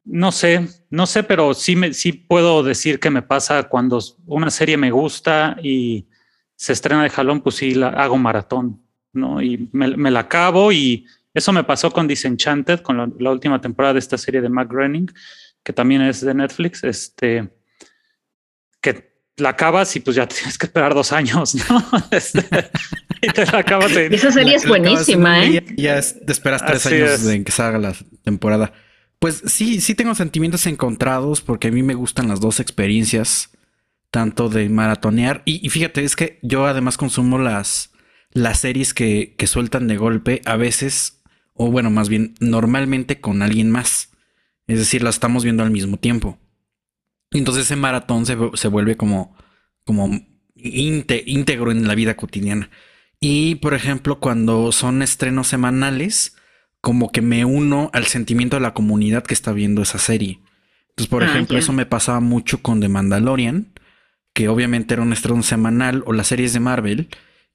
[0.06, 4.50] no sé, no sé, pero sí, me, sí puedo decir que me pasa cuando una
[4.50, 6.08] serie me gusta y
[6.56, 8.82] se estrena de jalón, pues sí la hago maratón,
[9.12, 9.42] ¿no?
[9.42, 14.00] Y me, la acabo y eso me pasó con Disenchanted, con la, última temporada de
[14.00, 15.12] esta serie de Mac Groening,
[15.64, 17.50] que también es de Netflix, este,
[18.82, 21.86] que la acabas y pues ya tienes que esperar dos años, ¿no?
[22.12, 22.46] Este,
[23.22, 25.64] y te la acabas Esa serie es buenísima, ¿eh?
[25.78, 27.94] Ya, te esperas tres años en que salga la
[28.24, 28.74] temporada.
[29.20, 33.50] Pues sí, sí tengo sentimientos encontrados porque a mí me gustan las dos experiencias,
[34.12, 37.92] tanto de maratonear y, fíjate, es que yo además consumo las,
[38.32, 41.22] las series que, que, sueltan de golpe a veces,
[41.54, 44.09] o bueno, más bien normalmente con alguien más.
[44.70, 46.38] Es decir, las estamos viendo al mismo tiempo.
[47.32, 49.36] Entonces ese maratón se, se vuelve como,
[49.84, 50.10] como
[50.56, 52.70] íntegro en la vida cotidiana.
[53.20, 56.38] Y por ejemplo, cuando son estrenos semanales,
[56.82, 60.40] como que me uno al sentimiento de la comunidad que está viendo esa serie.
[60.90, 63.74] Entonces, por ah, ejemplo, eso me pasaba mucho con The Mandalorian,
[64.34, 67.10] que obviamente era un estreno semanal, o las series de Marvel,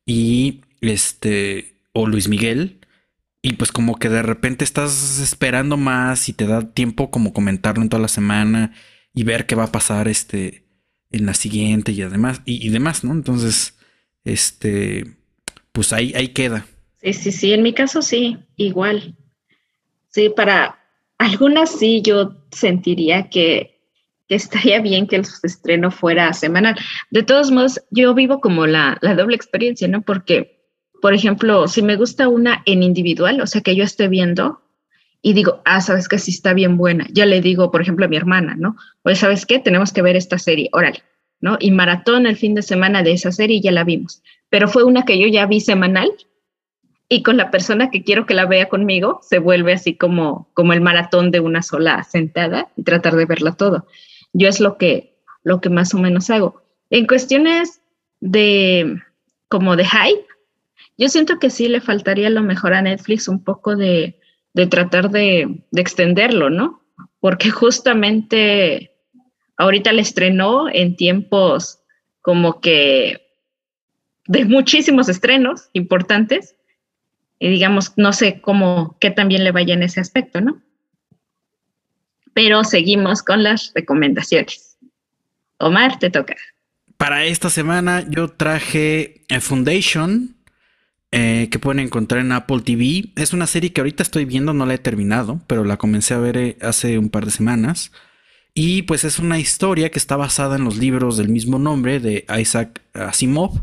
[0.05, 2.81] y este, o Luis Miguel,
[3.45, 7.83] y pues como que de repente estás esperando más y te da tiempo como comentarlo
[7.83, 8.73] en toda la semana
[9.13, 10.65] y ver qué va a pasar este
[11.11, 13.13] en la siguiente y además y, demás, ¿no?
[13.13, 13.77] Entonces,
[14.25, 15.19] este,
[15.73, 16.65] pues ahí, ahí queda.
[17.03, 19.15] Sí, sí, sí, en mi caso sí, igual.
[20.09, 20.79] Sí, para
[21.19, 23.79] algunas sí yo sentiría que,
[24.31, 26.77] estaría bien que el estreno fuera semanal.
[27.11, 30.01] De todos modos, yo vivo como la, la doble experiencia, ¿no?
[30.01, 30.54] Porque,
[31.05, 34.63] por ejemplo, si me gusta una en individual, o sea, que yo esté viendo
[35.21, 38.09] y digo, ah, sabes que sí está bien buena, ya le digo, por ejemplo, a
[38.09, 38.79] mi hermana, ¿no?
[39.03, 39.59] Oye, ¿sabes qué?
[39.59, 41.03] Tenemos que ver esta serie, órale,
[41.43, 41.59] ¿no?
[41.61, 44.23] Y maratón el fin de semana de esa serie y ya la vimos.
[44.49, 46.11] Pero fue una que yo ya vi semanal
[47.11, 50.73] y con la persona que quiero que la vea conmigo se vuelve así como, como
[50.73, 53.87] el maratón de una sola sentada y tratar de verla todo.
[54.33, 56.63] Yo es lo que, lo que más o menos hago.
[56.89, 57.83] En cuestiones
[58.21, 59.03] de
[59.51, 60.34] como de hype,
[60.97, 64.21] yo siento que sí le faltaría a lo mejor a Netflix un poco de,
[64.53, 66.83] de tratar de, de extenderlo, ¿no?
[67.21, 68.93] Porque justamente
[69.57, 71.81] ahorita le estrenó en tiempos
[72.23, 73.21] como que
[74.27, 76.57] de muchísimos estrenos importantes
[77.39, 80.63] y digamos, no sé cómo, qué también le vaya en ese aspecto, ¿no?
[82.33, 84.79] Pero seguimos con las recomendaciones.
[85.59, 86.37] Omar, te toca.
[86.97, 90.34] Para esta semana yo traje a Foundation,
[91.17, 93.13] eh, que pueden encontrar en Apple TV.
[93.15, 96.19] Es una serie que ahorita estoy viendo, no la he terminado, pero la comencé a
[96.19, 97.93] ver eh, hace un par de semanas.
[98.53, 102.27] Y pues es una historia que está basada en los libros del mismo nombre de
[102.37, 103.63] Isaac Asimov.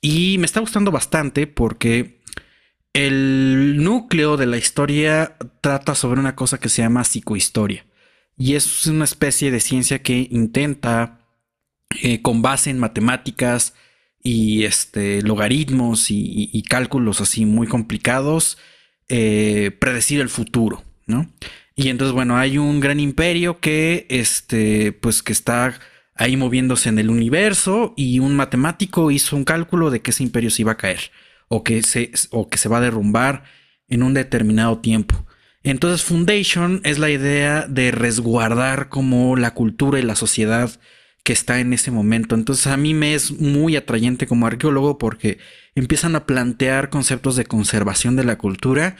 [0.00, 2.20] Y me está gustando bastante porque
[2.92, 7.84] el núcleo de la historia trata sobre una cosa que se llama psicohistoria.
[8.36, 11.18] Y es una especie de ciencia que intenta,
[12.00, 13.74] eh, con base en matemáticas
[14.22, 18.58] y este, logaritmos y, cálculos así muy complicados,
[19.08, 21.30] eh, predecir el futuro, ¿no?
[21.74, 25.78] Y entonces, bueno, hay un gran imperio que, este, pues, que está
[26.14, 30.50] ahí moviéndose en el universo y un matemático hizo un cálculo de que ese imperio
[30.50, 31.10] se iba a caer
[31.48, 33.44] o que se, o que se va a derrumbar
[33.88, 35.26] en un determinado tiempo.
[35.62, 40.70] Entonces Foundation es la idea de resguardar como la cultura y la sociedad
[41.22, 42.34] que está en ese momento.
[42.34, 45.38] Entonces a mí me es muy atrayente como arqueólogo porque
[45.74, 48.96] empiezan a plantear conceptos de conservación de la cultura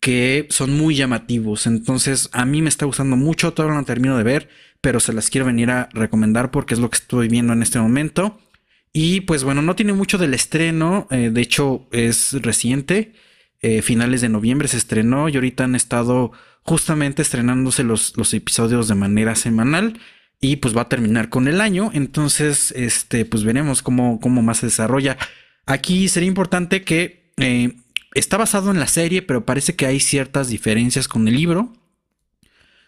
[0.00, 1.66] que son muy llamativos.
[1.66, 4.48] Entonces a mí me está gustando mucho, todavía no termino de ver,
[4.80, 7.78] pero se las quiero venir a recomendar porque es lo que estoy viendo en este
[7.78, 8.40] momento.
[8.92, 13.12] Y pues bueno, no tiene mucho del estreno, eh, de hecho es reciente,
[13.62, 18.88] eh, finales de noviembre se estrenó y ahorita han estado justamente estrenándose los, los, episodios
[18.88, 20.00] de manera semanal
[20.40, 24.58] y pues va a terminar con el año, entonces este pues veremos cómo, cómo más
[24.58, 25.18] se desarrolla.
[25.66, 27.74] Aquí sería importante que eh,
[28.14, 31.72] está basado en la serie, pero parece que hay ciertas diferencias con el libro.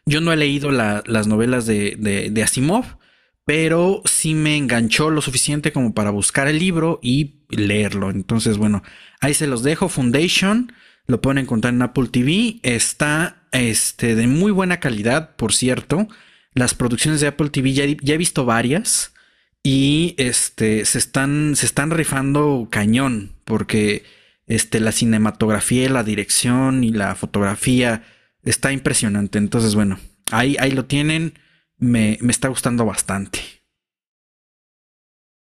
[0.04, 2.98] Yo no he leído las novelas de, Asimov,
[3.44, 8.10] pero sí me enganchó lo suficiente como para buscar el libro y leerlo.
[8.10, 8.82] Entonces, bueno,
[9.20, 9.88] ahí se los dejo.
[9.88, 10.72] Foundation,
[11.06, 12.58] lo pueden encontrar en Apple TV.
[12.64, 16.08] Está este, de muy buena calidad, por cierto.
[16.54, 19.14] Las producciones de Apple TV, ya, he visto varias
[19.62, 24.04] y este, se, están, se están rifando cañón porque
[24.46, 28.02] este, la cinematografía, la dirección y la fotografía
[28.42, 29.38] está impresionante.
[29.38, 29.98] Entonces, bueno,
[30.30, 31.34] ahí, ahí lo tienen.
[31.78, 33.40] Me, me está gustando bastante.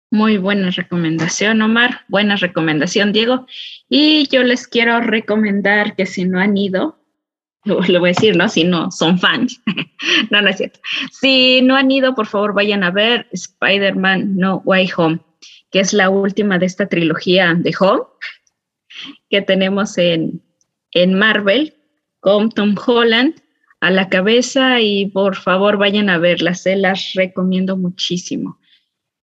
[0.10, 2.06] Muy buena recomendación, Omar.
[2.08, 3.46] Buena recomendación, Diego.
[3.90, 6.98] Y yo les quiero recomendar que si no han ido,
[7.88, 8.50] lo voy a decir, ¿no?
[8.50, 9.62] Si no son fans.
[10.32, 10.80] no, no es cierto.
[11.12, 15.20] Si no han ido, por favor, vayan a ver Spider-Man No Way Home,
[15.72, 18.04] que es la última de esta trilogía de Home
[19.30, 20.42] que tenemos en,
[20.92, 21.76] en Marvel
[22.20, 23.36] con Tom Holland
[23.80, 28.60] a la cabeza y por favor vayan a verlas, se las recomiendo muchísimo.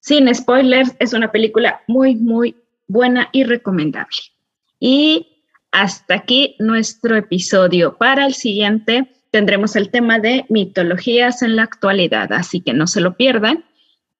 [0.00, 4.18] Sin spoilers, es una película muy, muy buena y recomendable.
[4.78, 5.31] Y
[5.72, 7.96] hasta aquí nuestro episodio.
[7.96, 13.00] Para el siguiente tendremos el tema de mitologías en la actualidad, así que no se
[13.00, 13.64] lo pierdan.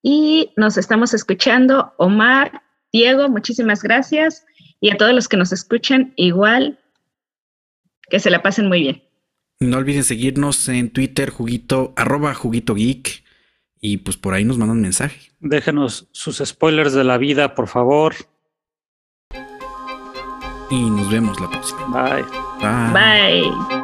[0.03, 1.93] Y nos estamos escuchando.
[1.99, 4.45] Omar, Diego, muchísimas gracias.
[4.81, 6.81] Y a todos los que nos escuchan, igual,
[8.11, 9.03] que se la pasen muy bien.
[9.61, 13.23] No olviden seguirnos en Twitter, juguito, arroba juguito geek.
[13.81, 15.33] Y pues por ahí nos mandan mensaje.
[15.39, 18.15] Déjenos sus spoilers de la vida, por favor
[20.73, 21.87] y nos vemos la próxima.
[21.89, 22.25] Bye.
[22.61, 22.93] Bye.
[22.93, 23.82] Bye.